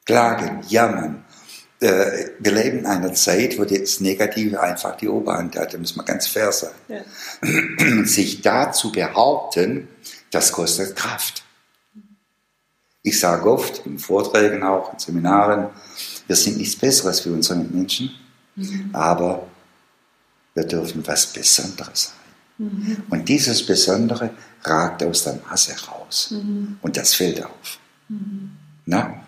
Klagen, 0.04 0.62
jammern, 0.68 1.24
äh, 1.80 2.30
wir 2.38 2.52
leben 2.52 2.78
in 2.80 2.86
einer 2.86 3.12
Zeit, 3.14 3.58
wo 3.58 3.64
das 3.64 4.00
Negative 4.00 4.60
einfach 4.60 4.96
die 4.96 5.08
Oberhand 5.08 5.56
hat, 5.56 5.74
da 5.74 5.78
muss 5.78 5.96
man 5.96 6.06
ganz 6.06 6.26
fair 6.26 6.52
sein. 6.52 6.70
Ja. 6.88 8.04
Sich 8.04 8.42
da 8.42 8.72
zu 8.72 8.92
behaupten, 8.92 9.88
das 10.30 10.52
kostet 10.52 10.96
Kraft. 10.96 11.42
Ich 13.02 13.20
sage 13.20 13.50
oft 13.50 13.84
in 13.84 13.98
Vorträgen 13.98 14.62
auch, 14.62 14.94
in 14.94 14.98
Seminaren, 14.98 15.68
wir 16.26 16.36
sind 16.36 16.56
nichts 16.56 16.76
Besseres 16.76 17.20
für 17.20 17.32
unsere 17.32 17.58
Menschen, 17.58 18.10
mhm. 18.56 18.90
aber 18.94 19.46
wir 20.54 20.64
dürfen 20.64 21.06
was 21.06 21.26
Besonderes 21.26 22.04
sein. 22.04 22.66
Mhm. 22.66 23.02
Und 23.10 23.28
dieses 23.28 23.66
Besondere 23.66 24.30
ragt 24.62 25.02
aus 25.02 25.24
der 25.24 25.38
Masse 25.48 25.74
raus. 25.86 26.28
Mhm. 26.30 26.78
Und 26.80 26.96
das 26.96 27.12
fällt 27.14 27.44
auf. 27.44 27.78
Mhm. 28.08 28.52
Na? 28.86 29.23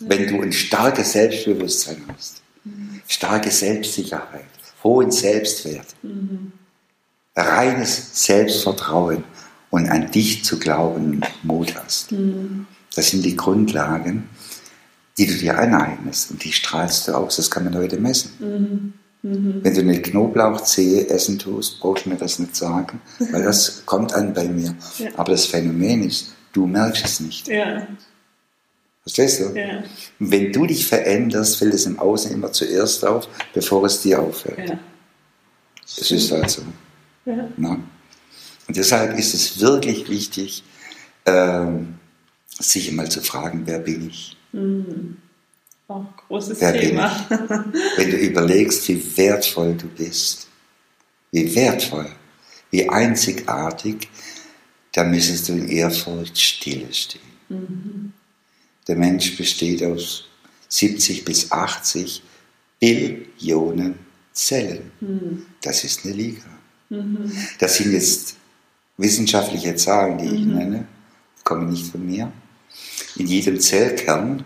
Wenn 0.00 0.28
du 0.28 0.42
ein 0.42 0.52
starkes 0.52 1.12
Selbstbewusstsein 1.12 2.02
hast, 2.14 2.42
starke 3.06 3.50
Selbstsicherheit, 3.50 4.44
hohen 4.82 5.10
Selbstwert, 5.10 5.86
reines 7.34 8.24
Selbstvertrauen 8.24 9.24
und 9.70 9.88
an 9.88 10.10
dich 10.10 10.44
zu 10.44 10.58
glauben 10.58 11.20
Mut 11.42 11.74
hast. 11.76 12.12
Das 12.94 13.10
sind 13.10 13.24
die 13.24 13.36
Grundlagen, 13.36 14.28
die 15.18 15.26
du 15.26 15.34
dir 15.34 15.58
aneignest 15.58 16.30
und 16.30 16.44
die 16.44 16.52
strahlst 16.52 17.08
du 17.08 17.12
aus. 17.12 17.36
Das 17.36 17.50
kann 17.50 17.64
man 17.64 17.76
heute 17.76 17.98
messen. 17.98 18.92
Wenn 19.22 19.74
du 19.74 19.80
eine 19.80 20.00
Knoblauchzehe 20.00 21.08
essen 21.08 21.38
tust, 21.38 21.80
brauchst 21.80 22.04
du 22.04 22.10
mir 22.10 22.16
das 22.16 22.38
nicht 22.38 22.54
sagen, 22.54 23.00
weil 23.32 23.42
das 23.42 23.84
kommt 23.84 24.14
an 24.14 24.32
bei 24.32 24.44
mir. 24.44 24.74
Ja. 24.98 25.10
Aber 25.16 25.32
das 25.32 25.46
Phänomen 25.46 26.04
ist, 26.04 26.32
du 26.52 26.66
merkst 26.66 27.04
es 27.04 27.20
nicht. 27.20 27.48
Ja. 27.48 27.86
Verstehst 29.06 29.40
du? 29.40 29.56
Ja. 29.56 29.84
Wenn 30.18 30.52
du 30.52 30.66
dich 30.66 30.84
veränderst, 30.84 31.58
fällt 31.58 31.74
es 31.74 31.86
im 31.86 31.96
Außen 31.96 32.32
immer 32.32 32.50
zuerst 32.50 33.04
auf, 33.04 33.28
bevor 33.54 33.84
es 33.84 34.02
dir 34.02 34.20
auffällt. 34.20 34.68
Ja. 34.68 34.78
Es 35.84 36.10
ist 36.10 36.32
halt 36.32 36.50
so. 36.50 36.62
Ja. 37.24 37.48
Und 37.56 38.76
deshalb 38.76 39.16
ist 39.16 39.32
es 39.32 39.60
wirklich 39.60 40.08
wichtig, 40.08 40.64
ähm, 41.24 42.00
sich 42.58 42.88
einmal 42.88 43.08
zu 43.08 43.20
fragen, 43.20 43.62
wer 43.66 43.78
bin 43.78 44.08
ich? 44.08 44.36
Mhm. 44.50 45.18
Auch 45.86 46.04
großes 46.26 46.60
wer 46.60 46.72
Thema. 46.72 47.26
Wenn 47.96 48.10
du 48.10 48.16
überlegst, 48.16 48.88
wie 48.88 49.16
wertvoll 49.16 49.74
du 49.74 49.86
bist, 49.86 50.48
wie 51.30 51.54
wertvoll, 51.54 52.10
wie 52.72 52.88
einzigartig, 52.88 54.08
dann 54.92 55.12
müsstest 55.12 55.48
du 55.48 55.52
in 55.52 55.68
Ehrfurcht 55.68 56.36
stille 56.36 56.92
stehen. 56.92 57.20
Mhm. 57.48 58.12
Der 58.88 58.96
Mensch 58.96 59.36
besteht 59.36 59.82
aus 59.82 60.24
70 60.68 61.24
bis 61.24 61.50
80 61.50 62.22
Billionen 62.78 63.98
Zellen. 64.32 64.92
Mhm. 65.00 65.46
Das 65.62 65.82
ist 65.84 66.04
eine 66.04 66.14
Liga. 66.14 66.44
Mhm. 66.90 67.32
Das 67.58 67.76
sind 67.76 67.92
jetzt 67.92 68.36
wissenschaftliche 68.96 69.74
Zahlen, 69.76 70.18
die 70.18 70.26
ich 70.26 70.44
mhm. 70.44 70.54
nenne, 70.54 70.86
die 71.38 71.42
kommen 71.42 71.70
nicht 71.70 71.90
von 71.90 72.04
mir. 72.04 72.30
In 73.16 73.26
jedem 73.26 73.58
Zellkern, 73.58 74.44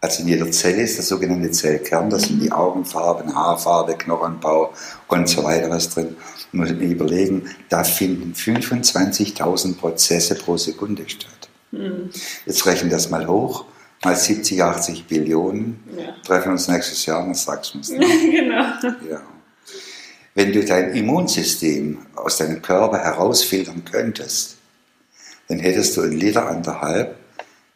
also 0.00 0.22
in 0.22 0.28
jeder 0.28 0.50
Zelle 0.50 0.82
ist 0.82 0.96
der 0.96 1.04
sogenannte 1.04 1.50
Zellkern, 1.52 2.10
da 2.10 2.18
sind 2.18 2.40
die 2.40 2.46
mhm. 2.46 2.52
Augenfarben, 2.52 3.34
Haarfarbe, 3.34 3.96
Knochenbau 3.96 4.72
und 5.08 5.28
so 5.28 5.44
weiter 5.44 5.70
was 5.70 5.88
drin. 5.90 6.16
Man 6.52 6.68
muss 6.68 6.76
mir 6.76 6.90
überlegen, 6.90 7.48
da 7.68 7.84
finden 7.84 8.34
25.000 8.34 9.76
Prozesse 9.76 10.34
pro 10.34 10.56
Sekunde 10.56 11.08
statt. 11.08 11.35
Mhm. 11.72 12.10
Jetzt 12.44 12.66
rechnen 12.66 12.90
das 12.90 13.10
mal 13.10 13.26
hoch, 13.26 13.64
mal 14.04 14.16
70, 14.16 14.62
80 14.62 15.06
Billionen. 15.06 15.80
Ja. 15.96 16.14
Treffen 16.24 16.52
uns 16.52 16.68
nächstes 16.68 17.04
Jahr 17.06 17.24
und 17.24 17.36
sagst 17.36 17.74
du 17.74 17.78
uns. 17.78 17.88
genau. 17.90 18.64
Ja. 19.10 19.22
Wenn 20.34 20.52
du 20.52 20.64
dein 20.64 20.94
Immunsystem 20.94 21.98
aus 22.14 22.36
deinem 22.36 22.60
Körper 22.60 22.98
herausfiltern 22.98 23.84
könntest, 23.84 24.56
dann 25.48 25.58
hättest 25.58 25.96
du 25.96 26.02
ein 26.02 26.12
Liter 26.12 26.46
anderthalb 26.48 27.16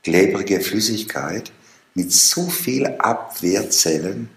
klebrige 0.02 0.60
Flüssigkeit 0.60 1.52
mit 1.94 2.12
so 2.12 2.48
viel 2.48 2.86
Abwehrzellen, 2.86 4.28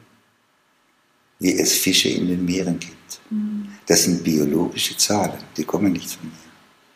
wie 1.40 1.60
es 1.60 1.74
Fische 1.74 2.10
in 2.10 2.28
den 2.28 2.46
Meeren 2.46 2.80
gibt. 2.80 3.20
Mhm. 3.30 3.70
Das 3.86 4.04
sind 4.04 4.24
biologische 4.24 4.98
Zahlen, 4.98 5.38
die 5.58 5.64
kommen 5.64 5.92
nicht 5.92 6.12
von 6.12 6.32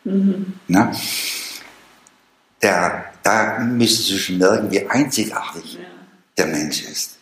mir. 0.04 0.14
Mhm. 0.14 0.52
Na? 0.68 0.92
Der, 2.62 3.04
da 3.22 3.58
müsstest 3.58 4.10
du 4.10 4.16
schon 4.16 4.38
merken, 4.38 4.70
wie 4.70 4.86
einzigartig 4.86 5.74
ja. 5.74 5.80
der 6.36 6.46
Mensch 6.46 6.82
ist. 6.82 7.18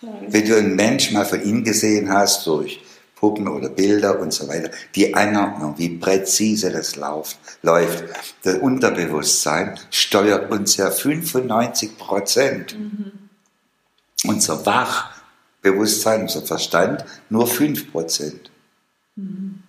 Toll. 0.00 0.10
Wenn 0.28 0.48
du 0.48 0.56
einen 0.56 0.76
Mensch 0.76 1.10
mal 1.10 1.24
von 1.24 1.40
innen 1.40 1.64
gesehen 1.64 2.12
hast, 2.12 2.46
durch 2.46 2.80
Puppen 3.18 3.48
oder 3.48 3.68
Bilder 3.68 4.20
und 4.20 4.32
so 4.32 4.46
weiter. 4.46 4.70
Die 4.94 5.12
Anordnung, 5.12 5.76
wie 5.76 5.88
präzise 5.88 6.70
das 6.70 6.94
läuft, 6.94 7.38
läuft. 7.62 8.04
Das 8.44 8.58
Unterbewusstsein 8.58 9.78
steuert 9.90 10.52
uns 10.52 10.76
ja 10.76 10.90
95 10.90 11.98
Prozent. 11.98 12.78
Mhm. 12.78 13.12
Unser 14.24 14.64
Wachbewusstsein, 14.64 16.22
unser 16.22 16.42
Verstand, 16.42 17.04
nur 17.28 17.48
5 17.48 17.90
Prozent. 17.90 18.50
Mhm. 19.16 19.64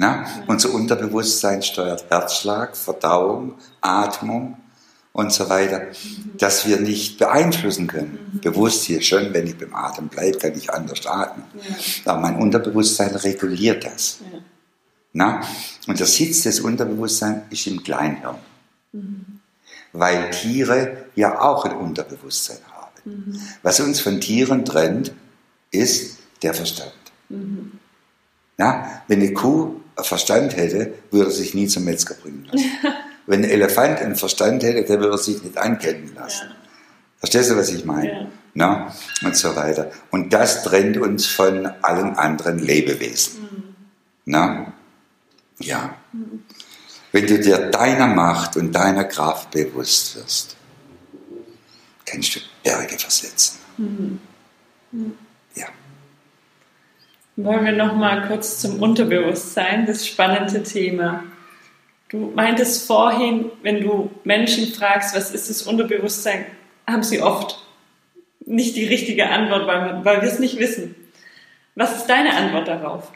Na? 0.00 0.24
Unser 0.46 0.72
Unterbewusstsein 0.72 1.62
steuert 1.62 2.06
Herzschlag, 2.08 2.74
Verdauung, 2.74 3.56
Atmung 3.82 4.56
und 5.12 5.30
so 5.30 5.50
weiter, 5.50 5.88
dass 6.38 6.66
wir 6.66 6.80
nicht 6.80 7.18
beeinflussen 7.18 7.86
können. 7.86 8.30
Mhm. 8.32 8.40
Bewusst 8.40 8.84
hier 8.84 9.02
schon, 9.02 9.34
wenn 9.34 9.46
ich 9.46 9.58
beim 9.58 9.74
Atem 9.74 10.08
bleibe, 10.08 10.38
kann 10.38 10.56
ich 10.56 10.72
anders 10.72 11.04
atmen. 11.04 11.44
Ja. 11.54 12.12
Aber 12.12 12.20
mein 12.22 12.36
Unterbewusstsein 12.36 13.14
reguliert 13.14 13.84
das. 13.84 14.20
Ja. 14.20 14.38
Na? 15.12 15.40
Und 15.86 15.98
der 15.98 16.06
Sitz 16.06 16.44
des 16.44 16.60
Unterbewusstseins 16.60 17.42
ist 17.50 17.66
im 17.66 17.82
Kleinhirn. 17.82 18.36
Mhm. 18.92 19.40
Weil 19.92 20.30
Tiere 20.30 21.08
ja 21.14 21.42
auch 21.42 21.66
ein 21.66 21.76
Unterbewusstsein 21.76 22.60
haben. 22.72 23.02
Mhm. 23.04 23.40
Was 23.62 23.80
uns 23.80 24.00
von 24.00 24.18
Tieren 24.18 24.64
trennt, 24.64 25.12
ist 25.70 26.16
der 26.42 26.54
Verstand. 26.54 26.94
Mhm. 27.28 27.72
Na? 28.56 29.02
Wenn 29.06 29.20
eine 29.20 29.34
Kuh 29.34 29.79
Verstand 30.04 30.56
hätte, 30.56 30.92
würde 31.10 31.30
er 31.30 31.32
sich 31.32 31.54
nie 31.54 31.66
zum 31.66 31.84
Metzger 31.84 32.14
bringen 32.14 32.46
lassen. 32.50 32.70
Wenn 33.26 33.44
ein 33.44 33.50
Elefant 33.50 34.00
einen 34.00 34.16
Verstand 34.16 34.62
hätte, 34.62 34.82
der 34.84 35.00
würde 35.00 35.18
sich 35.18 35.42
nicht 35.42 35.56
ankennen 35.56 36.12
lassen. 36.14 36.48
Ja. 36.48 36.56
Verstehst 37.18 37.50
du, 37.50 37.56
was 37.56 37.70
ich 37.70 37.84
meine? 37.84 38.12
Ja. 38.12 38.26
Na? 38.54 38.94
Und 39.22 39.36
so 39.36 39.54
weiter. 39.54 39.90
Und 40.10 40.32
das 40.32 40.64
trennt 40.64 40.96
uns 40.96 41.26
von 41.26 41.66
allen 41.82 42.16
anderen 42.16 42.58
Lebewesen. 42.58 43.42
Mhm. 43.42 43.74
Na? 44.24 44.72
Ja. 45.58 45.94
Mhm. 46.12 46.42
Wenn 47.12 47.26
du 47.26 47.38
dir 47.38 47.70
deiner 47.70 48.06
Macht 48.06 48.56
und 48.56 48.72
deiner 48.72 49.04
Kraft 49.04 49.50
bewusst 49.50 50.16
wirst, 50.16 50.56
kannst 52.04 52.36
du 52.36 52.40
Berge 52.62 52.98
versetzen. 52.98 53.58
Mhm. 53.76 54.18
Wollen 57.36 57.64
wir 57.64 57.72
noch 57.72 57.94
mal 57.94 58.26
kurz 58.26 58.60
zum 58.60 58.82
Unterbewusstsein, 58.82 59.86
das 59.86 60.06
spannende 60.06 60.62
Thema. 60.62 61.24
Du 62.08 62.32
meintest 62.34 62.86
vorhin, 62.86 63.50
wenn 63.62 63.82
du 63.82 64.10
Menschen 64.24 64.72
fragst, 64.72 65.14
was 65.14 65.30
ist 65.30 65.48
das 65.48 65.62
Unterbewusstsein, 65.62 66.44
haben 66.86 67.02
sie 67.02 67.22
oft 67.22 67.64
nicht 68.40 68.74
die 68.74 68.86
richtige 68.86 69.28
Antwort, 69.28 69.66
weil, 69.66 70.04
weil 70.04 70.22
wir 70.22 70.28
es 70.28 70.40
nicht 70.40 70.58
wissen. 70.58 70.96
Was 71.76 71.96
ist 71.96 72.06
deine 72.06 72.34
Antwort 72.36 72.66
darauf? 72.68 73.12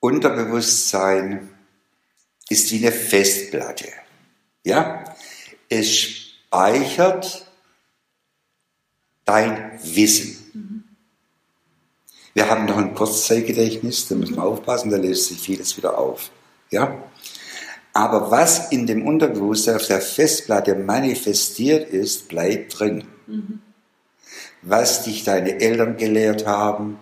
Unterbewusstsein 0.00 1.50
ist 2.48 2.72
wie 2.72 2.78
eine 2.78 2.92
Festplatte. 2.92 3.88
Ja? 4.64 5.04
Es 5.68 5.94
speichert 5.98 7.46
dein 9.24 9.78
Wissen. 9.82 10.43
Wir 12.34 12.50
haben 12.50 12.66
noch 12.66 12.76
ein 12.76 12.94
Kurzzeitgedächtnis, 12.94 14.08
da 14.08 14.16
müssen 14.16 14.36
wir 14.36 14.42
aufpassen, 14.42 14.90
da 14.90 14.96
löst 14.96 15.28
sich 15.28 15.38
vieles 15.38 15.76
wieder 15.76 15.96
auf. 15.96 16.30
Ja? 16.70 17.02
Aber 17.92 18.32
was 18.32 18.72
in 18.72 18.88
dem 18.88 19.06
Unterbewusstsein 19.06 19.76
auf 19.76 19.86
der 19.86 20.00
Festplatte 20.00 20.74
manifestiert 20.74 21.88
ist, 21.90 22.28
bleibt 22.28 22.78
drin. 22.78 23.04
Mhm. 23.28 23.60
Was 24.62 25.04
dich 25.04 25.22
deine 25.22 25.60
Eltern 25.60 25.96
gelehrt 25.96 26.44
haben, 26.44 26.98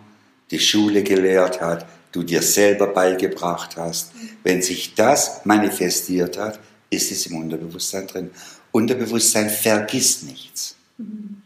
die 0.51 0.59
Schule 0.59 1.03
gelehrt 1.03 1.63
hat, 1.63 1.87
du 2.13 2.23
dir 2.23 2.43
selber 2.43 2.89
beigebracht 2.89 3.77
hast, 3.77 4.15
mhm. 4.15 4.29
wenn 4.43 4.63
sich 4.63 4.95
das 4.95 5.47
manifestiert 5.47 6.37
hat, 6.37 6.61
ist 6.91 7.11
es 7.11 7.25
im 7.25 7.39
Unterbewusstsein 7.39 8.07
drin. 8.07 8.31
Unterbewusstsein 8.71 9.49
vergisst 9.49 10.25
nichts. 10.25 10.77
Mhm. 10.99 11.42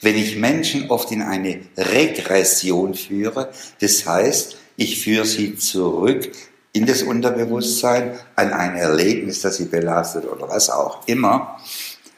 Wenn 0.00 0.16
ich 0.16 0.36
Menschen 0.36 0.90
oft 0.90 1.10
in 1.12 1.22
eine 1.22 1.60
Regression 1.76 2.94
führe, 2.94 3.52
das 3.80 4.06
heißt, 4.06 4.56
ich 4.76 5.02
führe 5.02 5.26
sie 5.26 5.56
zurück 5.56 6.30
in 6.72 6.86
das 6.86 7.02
Unterbewusstsein 7.02 8.18
an 8.36 8.52
ein 8.52 8.76
Erlebnis, 8.76 9.40
das 9.40 9.56
sie 9.56 9.66
belastet 9.66 10.24
oder 10.24 10.48
was 10.48 10.70
auch 10.70 11.06
immer, 11.06 11.58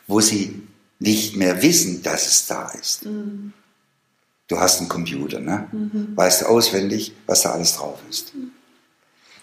wo 0.07 0.21
sie 0.21 0.62
nicht 0.99 1.37
mehr 1.37 1.62
wissen, 1.62 2.03
dass 2.03 2.27
es 2.29 2.47
da 2.47 2.68
ist. 2.68 3.05
Mhm. 3.05 3.53
Du 4.47 4.61
hast 4.61 4.81
einen 4.81 4.88
Computer, 4.88 5.40
ne? 5.40 5.68
Mhm. 5.73 6.12
weißt 6.14 6.45
auswendig, 6.47 7.14
was 7.27 7.42
da 7.42 7.53
alles 7.53 7.77
drauf 7.77 7.99
ist. 8.09 8.35
Mhm. 8.35 8.53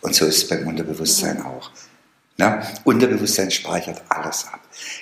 Und 0.02 0.16
so 0.16 0.26
ist 0.26 0.38
es 0.38 0.48
beim 0.48 0.68
Unterbewusstsein 0.68 1.42
auch. 1.42 1.72
Ne? 2.38 2.66
Unterbewusstsein 2.86 3.52
speichert 3.52 4.02
alles 4.08 4.46
ab. 4.46 4.62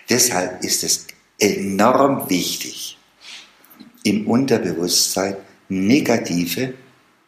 Deshalb 0.10 0.64
ist 0.64 0.84
es 0.84 1.06
enorm 1.38 2.30
wichtig, 2.30 2.87
im 4.08 4.28
Unterbewusstsein 4.28 5.36
negative 5.70 6.74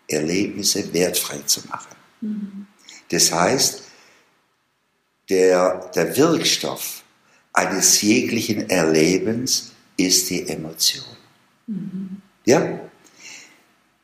Erlebnisse 0.07 0.93
wertfrei 0.93 1.39
zu 1.45 1.61
machen. 1.67 1.95
Mhm. 2.21 2.67
Das 3.09 3.31
heißt, 3.31 3.83
der, 5.29 5.91
der 5.93 6.15
Wirkstoff 6.15 7.03
eines 7.53 8.01
jeglichen 8.01 8.69
Erlebens 8.69 9.71
ist 9.97 10.29
die 10.29 10.47
Emotion. 10.47 11.05
Mhm. 11.67 12.21
Ja? 12.45 12.79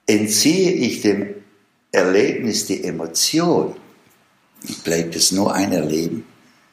Entziehe 0.06 0.72
ich 0.72 1.02
dem 1.02 1.36
Erlebnis 1.92 2.66
die 2.66 2.84
Emotion, 2.84 3.76
bleibt 4.84 5.16
es 5.16 5.32
nur 5.32 5.54
ein 5.54 5.72
Erleben, 5.72 6.26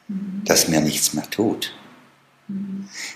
mhm. 0.07 0.41
das 0.45 0.67
mir 0.67 0.81
nichts 0.81 1.13
mehr 1.13 1.29
tut. 1.29 1.73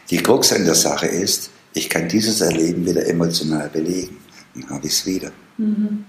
Die 0.09 0.17
Krux 0.23 0.53
an 0.53 0.65
der 0.65 0.75
Sache 0.75 1.07
ist, 1.07 1.51
ich 1.77 1.89
kann 1.89 2.07
dieses 2.07 2.41
Erleben 2.41 2.85
wieder 2.85 3.05
emotional 3.05 3.69
belegen. 3.69 4.17
Dann 4.55 4.69
habe 4.69 4.87
ich 4.87 4.93
es 4.93 5.05
wieder. 5.05 5.31
Mhm. 5.57 6.05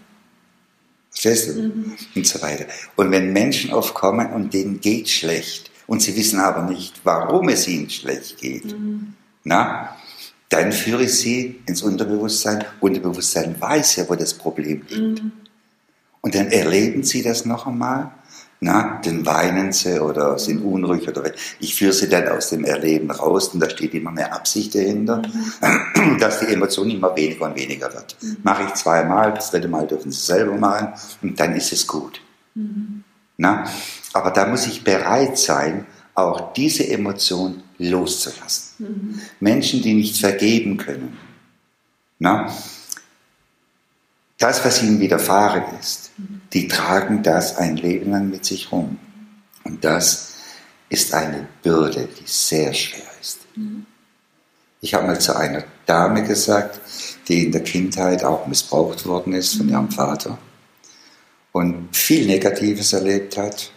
Verstehst 1.11 1.49
du? 1.49 1.63
Mhm. 1.63 1.97
Und 2.15 2.27
so 2.27 2.41
weiter. 2.43 2.67
Und 2.97 3.11
wenn 3.11 3.33
Menschen 3.33 3.73
aufkommen 3.73 4.33
und 4.33 4.55
denen 4.55 4.81
geht 4.81 5.09
schlecht 5.09 5.71
und 5.87 6.03
sie 6.03 6.17
wissen 6.17 6.41
aber 6.41 6.63
nicht, 6.63 7.01
warum 7.05 7.49
es 7.49 7.69
ihnen 7.69 7.91
schlecht 7.91 8.39
geht, 8.39 8.67
mhm. 8.67 9.15
na, 9.45 9.97
dann 10.49 10.73
führe 10.73 11.05
ich 11.05 11.15
sie 11.15 11.61
ins 11.67 11.83
Unterbewusstsein. 11.83 12.65
Unterbewusstsein 12.81 13.61
weiß 13.61 13.97
ja, 13.97 14.09
wo 14.09 14.15
das 14.15 14.33
Problem 14.33 14.83
liegt. 14.89 15.23
Mhm. 15.23 15.33
Und 16.21 16.35
dann 16.35 16.49
erleben 16.49 17.03
sie 17.05 17.23
das 17.23 17.45
noch 17.45 17.67
einmal 17.67 18.13
na, 18.61 19.01
dann 19.05 19.25
weinen 19.25 19.73
sie 19.73 20.01
oder 20.01 20.39
sind 20.39 20.63
unruhig 20.65 21.09
oder 21.09 21.31
ich 21.61 21.77
führe 21.77 21.93
sie 21.93 22.09
dann 22.09 22.27
aus 22.29 22.51
dem 22.51 22.65
Erleben 22.65 23.11
raus 23.11 23.49
und 23.49 23.61
da 23.61 23.71
steht 23.71 23.95
immer 23.95 24.11
mehr 24.11 24.35
Absicht 24.35 24.75
dahinter, 24.75 25.23
mhm. 25.23 26.19
dass 26.19 26.41
die 26.41 26.47
Emotion 26.47 26.91
immer 26.91 27.15
weniger 27.15 27.47
und 27.47 27.57
weniger 27.57 27.93
wird. 27.95 28.17
Mhm. 28.21 28.39
Mache 28.43 28.65
ich 28.65 28.75
zweimal, 28.75 29.33
das 29.33 29.53
dritte 29.53 29.69
Mal 29.69 29.87
dürfen 29.87 30.11
sie 30.11 30.21
selber 30.21 30.57
machen 30.57 30.93
und 31.23 31.39
dann 31.39 31.55
ist 31.55 31.73
es 31.73 31.87
gut. 31.87 32.21
Mhm. 32.55 33.05
Na, 33.37 33.65
aber 34.13 34.33
da 34.33 34.47
muss 34.47 34.67
ich 34.67 34.83
bereit 34.83 35.39
sein, 35.39 35.87
auch 36.15 36.53
diese 36.53 36.89
Emotion 36.89 37.63
loszulassen. 37.79 38.75
Mhm. 38.79 39.21
Menschen, 39.39 39.83
die 39.83 39.95
nicht 39.95 40.19
vergeben 40.19 40.77
können. 40.79 41.17
Na, 42.19 42.53
das, 44.39 44.65
was 44.65 44.83
ihnen 44.83 44.99
widerfahren 44.99 45.63
ist, 45.81 46.08
die 46.53 46.69
tragen 46.69 47.23
das 47.23 47.57
ein 47.57 47.77
Leben 47.77 48.11
lang 48.11 48.31
mit 48.31 48.45
sich 48.45 48.73
rum. 48.73 48.99
Und 49.65 49.85
das 49.85 50.35
ist 50.89 51.13
eine 51.13 51.47
Bürde, 51.63 52.09
die 52.19 52.27
sehr 52.27 52.73
schwer 52.73 53.03
ist. 53.21 53.41
Ich 54.81 54.95
habe 54.95 55.07
mal 55.07 55.21
zu 55.21 55.37
einer 55.37 55.65
Dame 55.87 56.23
gesagt, 56.23 56.81
die 57.29 57.45
in 57.45 57.53
der 57.53 57.63
Kindheit 57.63 58.25
auch 58.25 58.47
missbraucht 58.47 59.05
worden 59.07 59.33
ist 59.33 59.57
von 59.57 59.69
ihrem 59.69 59.91
Vater 59.91 60.39
und 61.53 61.95
viel 61.95 62.27
Negatives 62.27 62.93
erlebt 62.93 63.37
hat, 63.37 63.71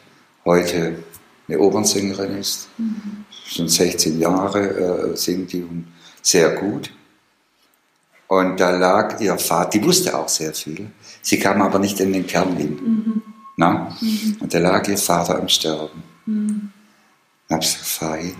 heute 0.45 1.03
eine 1.47 1.59
Opernsängerin 1.59 2.37
ist, 2.37 2.69
schon 3.45 3.67
16 3.67 4.19
Jahre 4.19 5.11
äh, 5.11 5.17
singt 5.17 5.51
die 5.51 5.65
sehr 6.21 6.51
gut. 6.51 6.91
Und 8.31 8.61
da 8.61 8.69
lag 8.69 9.19
ihr 9.19 9.37
Vater, 9.37 9.71
die 9.71 9.83
wusste 9.83 10.17
auch 10.17 10.29
sehr 10.29 10.53
viel, 10.53 10.89
sie 11.21 11.37
kam 11.37 11.61
aber 11.61 11.79
nicht 11.79 11.99
in 11.99 12.13
den 12.13 12.25
Kern 12.25 12.55
hin. 12.55 12.79
Mhm. 12.81 13.21
Na? 13.57 13.93
Mhm. 13.99 14.37
Und 14.39 14.53
da 14.53 14.59
lag 14.59 14.87
ihr 14.87 14.97
Vater 14.97 15.37
am 15.37 15.49
Sterben. 15.49 16.01
Mhm. 16.25 16.71
Und 17.49 17.53
hab 17.53 17.59
gesagt, 17.59 17.83
fein. 17.83 18.35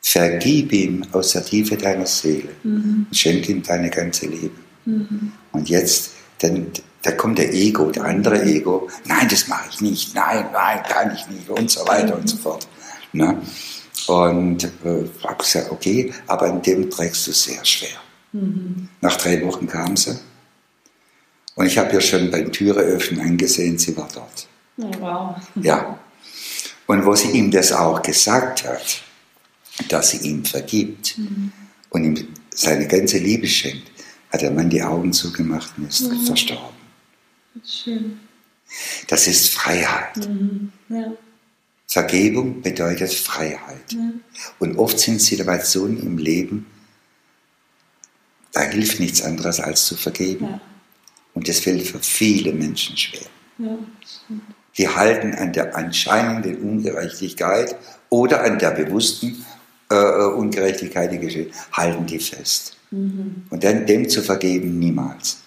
Vergib 0.00 0.72
ihm 0.72 1.04
aus 1.12 1.32
der 1.32 1.44
Tiefe 1.44 1.76
deiner 1.76 2.06
Seele 2.06 2.48
mhm. 2.62 3.06
und 3.10 3.14
schenk 3.14 3.50
ihm 3.50 3.62
deine 3.62 3.90
ganze 3.90 4.28
Liebe. 4.28 4.56
Mhm. 4.86 5.32
Und 5.52 5.68
jetzt, 5.68 6.12
dann, 6.38 6.68
da 7.02 7.12
kommt 7.12 7.36
der 7.36 7.52
Ego, 7.52 7.90
der 7.90 8.06
andere 8.06 8.42
Ego, 8.44 8.88
nein, 9.04 9.28
das 9.28 9.46
mache 9.46 9.68
ich 9.70 9.82
nicht, 9.82 10.14
nein, 10.14 10.46
nein, 10.54 10.82
kann 10.88 11.14
ich 11.14 11.28
nicht 11.28 11.50
und 11.50 11.70
so 11.70 11.86
weiter 11.86 12.16
und 12.16 12.30
so 12.30 12.38
fort. 12.38 12.66
Na? 13.12 13.36
Und 14.06 14.64
äh, 14.64 15.04
habe 15.22 15.36
gesagt, 15.36 15.70
okay, 15.70 16.14
aber 16.28 16.46
in 16.46 16.62
dem 16.62 16.88
trägst 16.88 17.26
du 17.26 17.32
sehr 17.32 17.62
schwer. 17.66 18.00
Mhm. 18.32 18.88
Nach 19.00 19.16
drei 19.16 19.42
Wochen 19.44 19.66
kam 19.66 19.96
sie 19.96 20.18
Und 21.54 21.66
ich 21.66 21.78
habe 21.78 21.92
ja 21.92 22.00
schon 22.00 22.30
beim 22.30 22.50
Türe 22.50 22.80
öffnen 22.80 23.20
angesehen, 23.20 23.78
sie 23.78 23.96
war 23.96 24.08
dort. 24.14 24.48
Oh, 24.78 24.90
wow. 25.00 25.36
Ja. 25.56 25.98
Und 26.86 27.04
wo 27.04 27.14
sie 27.14 27.30
ihm 27.30 27.50
das 27.50 27.72
auch 27.72 28.02
gesagt 28.02 28.64
hat, 28.64 29.02
dass 29.88 30.10
sie 30.10 30.28
ihm 30.28 30.44
vergibt 30.44 31.18
mhm. 31.18 31.52
und 31.90 32.04
ihm 32.04 32.28
seine 32.54 32.86
ganze 32.86 33.18
Liebe 33.18 33.46
schenkt, 33.46 33.90
hat 34.30 34.42
der 34.42 34.50
Mann 34.50 34.70
die 34.70 34.82
Augen 34.82 35.12
zugemacht 35.12 35.72
und 35.76 35.88
ist 35.88 36.02
mhm. 36.02 36.26
verstorben. 36.26 36.76
Schön. 37.64 38.18
Das 39.08 39.26
ist 39.26 39.50
Freiheit. 39.50 40.16
Mhm. 40.16 40.72
Ja. 40.88 41.12
Vergebung 41.86 42.62
bedeutet 42.62 43.12
Freiheit. 43.12 43.92
Ja. 43.92 44.12
Und 44.58 44.78
oft 44.78 44.98
sind 44.98 45.20
Situationen 45.20 46.02
im 46.02 46.16
Leben, 46.16 46.66
da 48.52 48.60
hilft 48.60 49.00
nichts 49.00 49.22
anderes 49.22 49.60
als 49.60 49.86
zu 49.86 49.96
vergeben. 49.96 50.46
Ja. 50.46 50.60
Und 51.34 51.48
das 51.48 51.60
fällt 51.60 51.86
für 51.86 51.98
viele 51.98 52.52
Menschen 52.52 52.96
schwer. 52.96 53.26
Ja, 53.58 53.78
Die 54.76 54.88
halten 54.88 55.34
an 55.34 55.52
der 55.52 55.74
anscheinenden 55.76 56.56
Ungerechtigkeit 56.58 57.76
oder 58.10 58.44
an 58.44 58.58
der 58.58 58.72
bewussten 58.72 59.44
äh, 59.90 60.24
Ungerechtigkeit, 60.26 61.12
die 61.12 61.18
geschieht, 61.18 61.52
halten 61.72 62.06
die 62.06 62.18
fest. 62.18 62.76
Mhm. 62.90 63.44
Und 63.50 63.64
dann 63.64 63.86
dem 63.86 64.08
zu 64.08 64.22
vergeben, 64.22 64.78
niemals. 64.78 65.38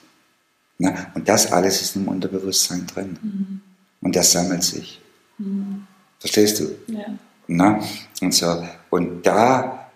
Na, 0.77 1.11
und 1.13 1.29
das 1.29 1.51
alles 1.51 1.81
ist 1.81 1.95
im 1.95 2.07
Unterbewusstsein 2.07 2.85
drin. 2.87 3.17
Mhm. 3.21 3.61
Und 4.01 4.15
das 4.15 4.31
sammelt 4.31 4.63
sich. 4.63 4.99
Mhm. 5.37 5.87
Verstehst 6.19 6.59
du? 6.59 6.75
Ja. 6.87 7.05
Na? 7.47 7.79
Und, 8.21 8.33
so. 8.33 8.67
und 8.89 9.25
da, 9.25 9.89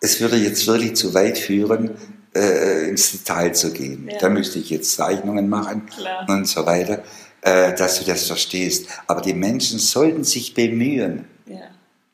es 0.00 0.20
würde 0.20 0.36
jetzt 0.36 0.66
wirklich 0.66 0.94
zu 0.94 1.12
weit 1.12 1.38
führen, 1.38 1.90
äh, 2.34 2.88
ins 2.88 3.12
Detail 3.12 3.52
zu 3.54 3.72
gehen. 3.72 4.08
Ja. 4.10 4.18
Da 4.18 4.28
müsste 4.28 4.58
ich 4.58 4.70
jetzt 4.70 4.92
Zeichnungen 4.94 5.48
machen 5.48 5.86
Klar. 5.86 6.26
und 6.28 6.46
so 6.46 6.64
weiter, 6.66 7.02
äh, 7.42 7.74
dass 7.74 7.98
du 7.98 8.04
das 8.04 8.26
verstehst. 8.26 8.86
Aber 9.06 9.20
die 9.20 9.34
Menschen 9.34 9.78
sollten 9.78 10.24
sich 10.24 10.54
bemühen, 10.54 11.26
Ja. 11.46 11.56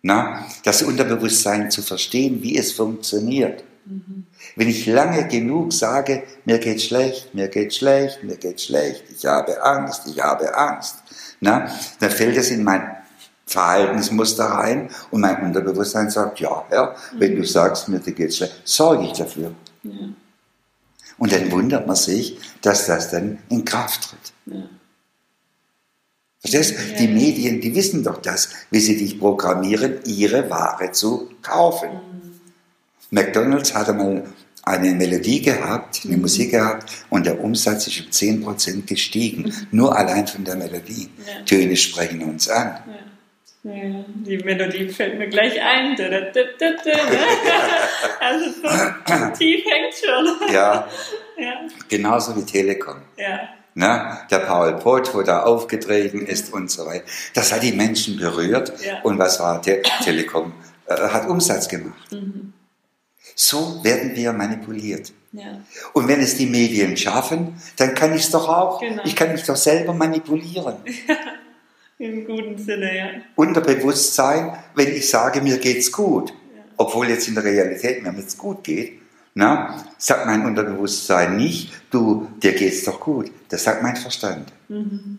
na, 0.03 0.45
das 0.65 0.83
Unterbewusstsein 0.83 1.71
zu 1.71 1.83
verstehen, 1.83 2.43
wie 2.43 2.57
es 2.59 2.73
funktioniert. 2.73 3.65
Mhm. 3.85 4.25
Wenn 4.57 4.69
ich 4.69 4.87
lange 4.87 5.27
genug 5.29 5.73
sage, 5.73 6.25
mir 6.45 6.59
geht 6.59 6.83
schlecht, 6.83 7.35
mir 7.35 7.49
geht 7.49 7.75
schlecht, 7.75 8.25
mir 8.25 8.37
geht 8.37 8.61
schlecht, 8.61 9.05
ich 9.15 9.25
habe 9.27 9.63
Angst, 9.63 10.03
ich 10.07 10.21
habe 10.21 10.57
Angst, 10.57 10.97
na, 11.41 11.71
dann 12.01 12.11
fällt 12.11 12.37
es 12.37 12.51
in 12.51 12.65
mein 12.65 12.83
Verhaltensmuster 13.47 14.45
rein 14.45 14.91
und 15.11 15.21
mein 15.23 15.43
Unterbewusstsein 15.43 16.11
sagt, 16.11 16.41
ja, 16.41 16.65
Herr, 16.69 16.97
wenn 17.19 17.37
du 17.37 17.45
sagst, 17.45 17.89
mir 17.89 18.01
geht 18.01 18.35
schlecht, 18.35 18.61
sorge 18.65 19.05
ich 19.07 19.13
dafür. 19.13 19.53
Ja. 19.91 20.09
Und 21.19 21.33
dann 21.33 21.51
wundert 21.51 21.87
man 21.87 21.97
sich, 21.97 22.39
dass 22.63 22.87
das 22.87 23.11
dann 23.11 23.39
in 23.49 23.65
Kraft 23.65 24.11
tritt. 24.11 24.33
Ja. 24.47 24.69
Verstehst 26.41 26.71
du? 26.73 26.93
Ja. 26.93 26.99
Die 26.99 27.09
Medien, 27.09 27.61
die 27.61 27.75
wissen 27.75 28.05
doch 28.05 28.19
das, 28.23 28.51
wie 28.71 28.81
sie 28.81 28.97
dich 28.97 29.19
programmieren, 29.19 29.99
ihre 30.05 30.49
Ware 30.51 30.93
zu 30.93 31.31
kaufen. 31.43 31.91
McDonalds 33.11 33.75
hatte 33.75 33.93
mal 33.93 34.25
eine 34.63 34.95
Melodie 34.95 35.41
gehabt, 35.41 36.03
eine 36.05 36.19
Musik 36.19 36.51
gehabt 36.51 36.93
und 37.11 37.27
der 37.27 37.43
Umsatz 37.43 37.87
ist 37.87 38.01
um 38.01 38.11
10% 38.11 38.85
gestiegen. 38.85 39.53
Nur 39.71 39.97
allein 39.97 40.27
von 40.27 40.45
der 40.45 40.57
Melodie. 40.57 41.09
Ja. 41.27 41.43
Töne 41.45 41.77
sprechen 41.77 42.23
uns 42.23 42.49
an. 42.49 42.67
Ja. 42.67 42.99
Ja, 43.69 44.05
die 44.09 44.39
Melodie 44.39 44.89
fällt 44.89 45.19
mir 45.19 45.29
gleich 45.29 45.61
ein. 45.61 45.95
Ne? 45.95 46.33
Also 48.21 48.51
so 48.51 49.37
tief 49.39 49.65
hängt 49.65 49.95
schon. 49.95 50.53
Ja, 50.53 50.89
Ja, 51.39 51.53
genauso 51.89 52.35
wie 52.37 52.45
Telekom. 52.45 52.97
ja, 53.17 53.41
Ne? 53.75 54.19
Der 54.29 54.39
Paul 54.41 54.75
Pott, 54.75 55.15
wo 55.15 55.23
da 55.23 55.45
aufgetreten 55.45 56.27
ist 56.27 56.53
und 56.53 56.69
so 56.69 56.85
weiter. 56.85 57.05
Das 57.35 57.53
hat 57.53 57.63
die 57.63 57.71
Menschen 57.73 58.17
berührt. 58.17 58.73
Ja. 58.85 59.01
Und 59.03 59.19
was 59.19 59.39
war 59.39 59.63
Te 59.63 59.83
Telekom? 60.03 60.53
Äh, 60.87 60.97
hat 60.97 61.29
Umsatz 61.29 61.69
gemacht. 61.69 62.11
Mhm. 62.11 62.53
So 63.37 63.85
werden 63.85 64.17
wir 64.17 64.33
manipuliert. 64.33 65.13
ja. 65.33 65.61
Und 65.93 66.09
wenn 66.09 66.19
es 66.21 66.37
die 66.37 66.47
Medien 66.47 66.97
schaffen, 66.97 67.55
dann 67.77 67.95
kann 67.95 68.13
ich 68.17 68.23
es 68.23 68.31
doch 68.33 68.49
auch. 68.49 68.81
Genau. 68.81 69.03
Ich 69.05 69.15
kann 69.15 69.31
mich 69.31 69.45
doch 69.45 69.55
selber 69.57 69.93
manipulieren. 69.95 70.77
Im 71.99 72.25
guten 72.25 72.57
Sinne, 72.57 72.97
ja. 72.97 73.09
Unterbewusstsein, 73.35 74.57
wenn 74.75 74.89
ich 74.95 75.09
sage, 75.09 75.41
mir 75.41 75.59
geht's 75.59 75.91
gut, 75.91 76.33
obwohl 76.77 77.09
jetzt 77.09 77.27
in 77.27 77.35
der 77.35 77.45
Realität 77.45 78.03
mir 78.03 78.13
nichts 78.13 78.39
gut 78.39 78.63
geht, 78.63 79.01
na, 79.35 79.85
sagt 79.99 80.27
mein 80.27 80.45
Unterbewusstsein 80.47 81.37
nicht, 81.37 81.73
du, 81.91 82.29
dir 82.43 82.55
geht's 82.55 82.85
doch 82.85 83.01
gut. 83.01 83.31
Das 83.49 83.65
sagt 83.65 83.83
mein 83.83 83.97
Verstand. 83.97 84.53
Mhm. 84.69 85.19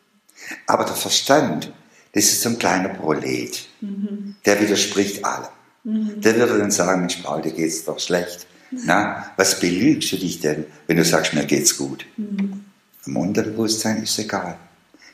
Aber 0.67 0.85
der 0.85 0.95
Verstand, 0.95 1.71
das 2.13 2.25
ist 2.25 2.41
so 2.41 2.49
ein 2.49 2.59
kleiner 2.59 2.89
Prolet. 2.89 3.67
Mhm. 3.81 4.35
Der 4.45 4.59
widerspricht 4.59 5.23
allem. 5.23 5.47
Der 5.83 6.35
würde 6.35 6.57
dann 6.57 6.71
sagen, 6.71 7.01
Mensch, 7.01 7.17
Paul, 7.17 7.41
dir 7.41 7.51
geht's 7.53 7.85
doch 7.85 7.99
schlecht. 7.99 8.45
Na, 8.71 9.31
was 9.37 9.59
belügst 9.59 10.11
du 10.11 10.17
dich 10.17 10.39
denn, 10.39 10.65
wenn 10.87 10.97
du 10.97 11.05
sagst, 11.05 11.33
mir 11.33 11.45
geht's 11.45 11.77
gut? 11.77 12.05
Mhm. 12.17 12.65
Im 13.05 13.17
Unterbewusstsein 13.17 14.03
ist 14.03 14.11
es 14.11 14.25
egal. 14.25 14.57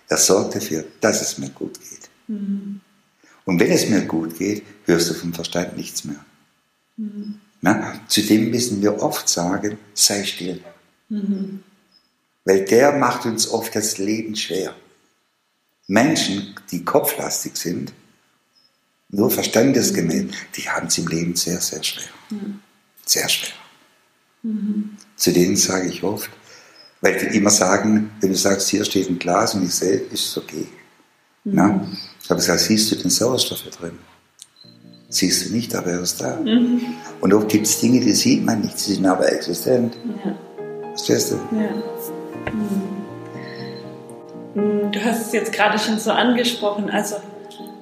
Er 0.08 0.18
sorgt 0.18 0.56
dafür, 0.56 0.86
dass 1.02 1.22
es 1.22 1.38
mir 1.38 1.50
gut 1.50 1.80
geht. 1.80 2.10
Mhm. 2.28 2.82
Und 3.46 3.60
wenn 3.60 3.72
es 3.72 3.90
mir 3.90 4.02
gut 4.02 4.38
geht, 4.38 4.64
hörst 4.86 5.10
du 5.10 5.14
vom 5.14 5.34
Verstand 5.34 5.78
nichts 5.78 6.04
mehr. 6.04 6.24
Mhm. 6.98 7.40
Na, 7.62 8.00
zudem 8.08 8.52
müssen 8.52 8.82
wir 8.82 9.02
oft 9.02 9.28
sagen, 9.28 9.78
sei 9.94 10.24
still. 10.24 10.64
Mhm. 11.10 11.64
Weil 12.44 12.66
der 12.66 12.98
macht 12.98 13.26
uns 13.26 13.48
oft 13.48 13.76
das 13.76 13.98
Leben 13.98 14.36
schwer. 14.36 14.76
Menschen, 15.88 16.56
die 16.72 16.84
kopflastig 16.84 17.58
sind, 17.58 17.94
nur 19.10 19.32
verstandesgemäß, 19.32 20.32
die 20.56 20.70
haben 20.70 20.88
es 20.88 20.98
im 20.98 21.08
Leben 21.08 21.36
sehr, 21.36 21.62
sehr 21.62 21.84
schwer. 21.84 22.10
Sehr 23.06 23.30
schwer. 23.30 23.54
Zu 25.16 25.32
denen 25.32 25.56
sage 25.56 25.88
ich 25.88 26.04
oft, 26.04 26.30
weil 27.06 27.18
die 27.20 27.38
immer 27.38 27.52
sagen, 27.52 28.10
wenn 28.20 28.32
du 28.32 28.36
sagst, 28.36 28.68
hier 28.70 28.84
steht 28.84 29.08
ein 29.12 29.20
Glas 29.20 29.54
und 29.54 29.64
ich 29.64 29.76
sehe, 29.76 29.98
ist 30.12 30.30
es 30.30 30.38
okay. 30.38 30.66
Na? 31.44 31.86
Ich 32.20 32.30
habe 32.32 32.40
gesagt, 32.40 32.62
siehst 32.62 32.92
du 32.92 32.96
den 32.96 33.12
Sauerstoff 33.12 33.62
hier 33.62 33.72
drin? 33.72 34.00
Siehst 35.10 35.48
du 35.48 35.54
nicht, 35.54 35.76
aber 35.76 35.92
er 35.92 36.02
ist 36.02 36.20
da. 36.20 36.40
Und 37.22 37.32
oft 37.32 37.48
gibt 37.48 37.68
es 37.68 37.80
Dinge, 37.80 38.00
die 38.00 38.14
sieht 38.14 38.44
man 38.44 38.62
nicht, 38.62 38.80
sie 38.80 38.96
sind 38.96 39.06
aber 39.06 39.32
existent. 39.32 39.96
Ja. 40.26 40.36
Verstehst 40.96 41.32
du? 41.32 41.36
Ja. 41.56 41.70
Hm. 44.56 44.92
Du 44.92 45.04
hast 45.04 45.28
es 45.28 45.32
jetzt 45.32 45.54
gerade 45.54 45.78
schon 45.78 46.00
so 46.00 46.10
angesprochen. 46.10 46.90
Also, 46.90 47.18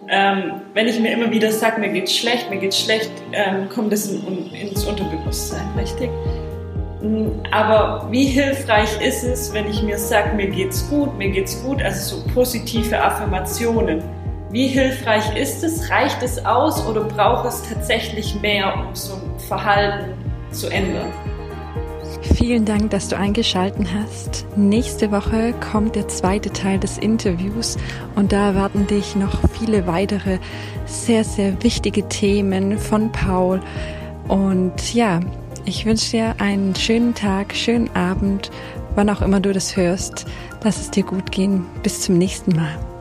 ähm, 0.09 0.63
wenn 0.73 0.89
ich 0.89 0.99
mir 0.99 1.13
immer 1.13 1.31
wieder 1.31 1.49
sage, 1.53 1.79
mir 1.79 1.93
geht's 1.93 2.13
schlecht, 2.13 2.49
mir 2.49 2.57
geht's 2.57 2.77
schlecht, 2.77 3.11
ähm, 3.31 3.69
kommt 3.69 3.93
das 3.93 4.07
in, 4.07 4.51
ins 4.51 4.83
Unterbewusstsein, 4.83 5.65
richtig? 5.77 6.09
Aber 7.51 8.07
wie 8.11 8.25
hilfreich 8.25 9.01
ist 9.01 9.23
es, 9.23 9.53
wenn 9.53 9.67
ich 9.67 9.81
mir 9.83 9.97
sage, 9.97 10.35
mir 10.35 10.47
geht's 10.47 10.89
gut, 10.89 11.17
mir 11.17 11.29
geht's 11.29 11.61
gut, 11.61 11.81
also 11.81 12.17
so 12.17 12.33
positive 12.33 12.97
Affirmationen? 12.97 14.01
Wie 14.51 14.67
hilfreich 14.67 15.35
ist 15.35 15.63
es? 15.63 15.89
Reicht 15.89 16.23
es 16.23 16.45
aus 16.45 16.85
oder 16.85 17.01
braucht 17.01 17.45
es 17.47 17.61
tatsächlich 17.67 18.39
mehr, 18.41 18.73
um 18.73 18.95
so 18.95 19.15
ein 19.15 19.39
Verhalten 19.39 20.13
zu 20.51 20.67
ändern? 20.67 21.11
Vielen 22.35 22.63
Dank, 22.63 22.91
dass 22.91 23.09
du 23.09 23.17
eingeschalten 23.17 23.85
hast. 23.93 24.45
Nächste 24.55 25.11
Woche 25.11 25.53
kommt 25.71 25.95
der 25.95 26.07
zweite 26.07 26.51
Teil 26.51 26.79
des 26.79 26.97
Interviews 26.97 27.77
und 28.15 28.31
da 28.31 28.49
erwarten 28.49 28.87
dich 28.87 29.15
noch 29.15 29.39
viele 29.59 29.87
weitere 29.87 30.37
sehr, 30.85 31.25
sehr 31.25 31.61
wichtige 31.63 32.07
Themen 32.07 32.77
von 32.77 33.11
Paul. 33.11 33.59
Und 34.29 34.93
ja, 34.93 35.19
ich 35.65 35.85
wünsche 35.85 36.11
dir 36.11 36.35
einen 36.39 36.75
schönen 36.75 37.13
Tag, 37.13 37.53
schönen 37.53 37.93
Abend, 37.95 38.51
wann 38.95 39.09
auch 39.09 39.21
immer 39.21 39.39
du 39.39 39.53
das 39.53 39.75
hörst. 39.75 40.25
Lass 40.63 40.79
es 40.79 40.91
dir 40.91 41.03
gut 41.03 41.31
gehen. 41.31 41.65
Bis 41.83 42.01
zum 42.01 42.17
nächsten 42.17 42.55
Mal. 42.55 42.92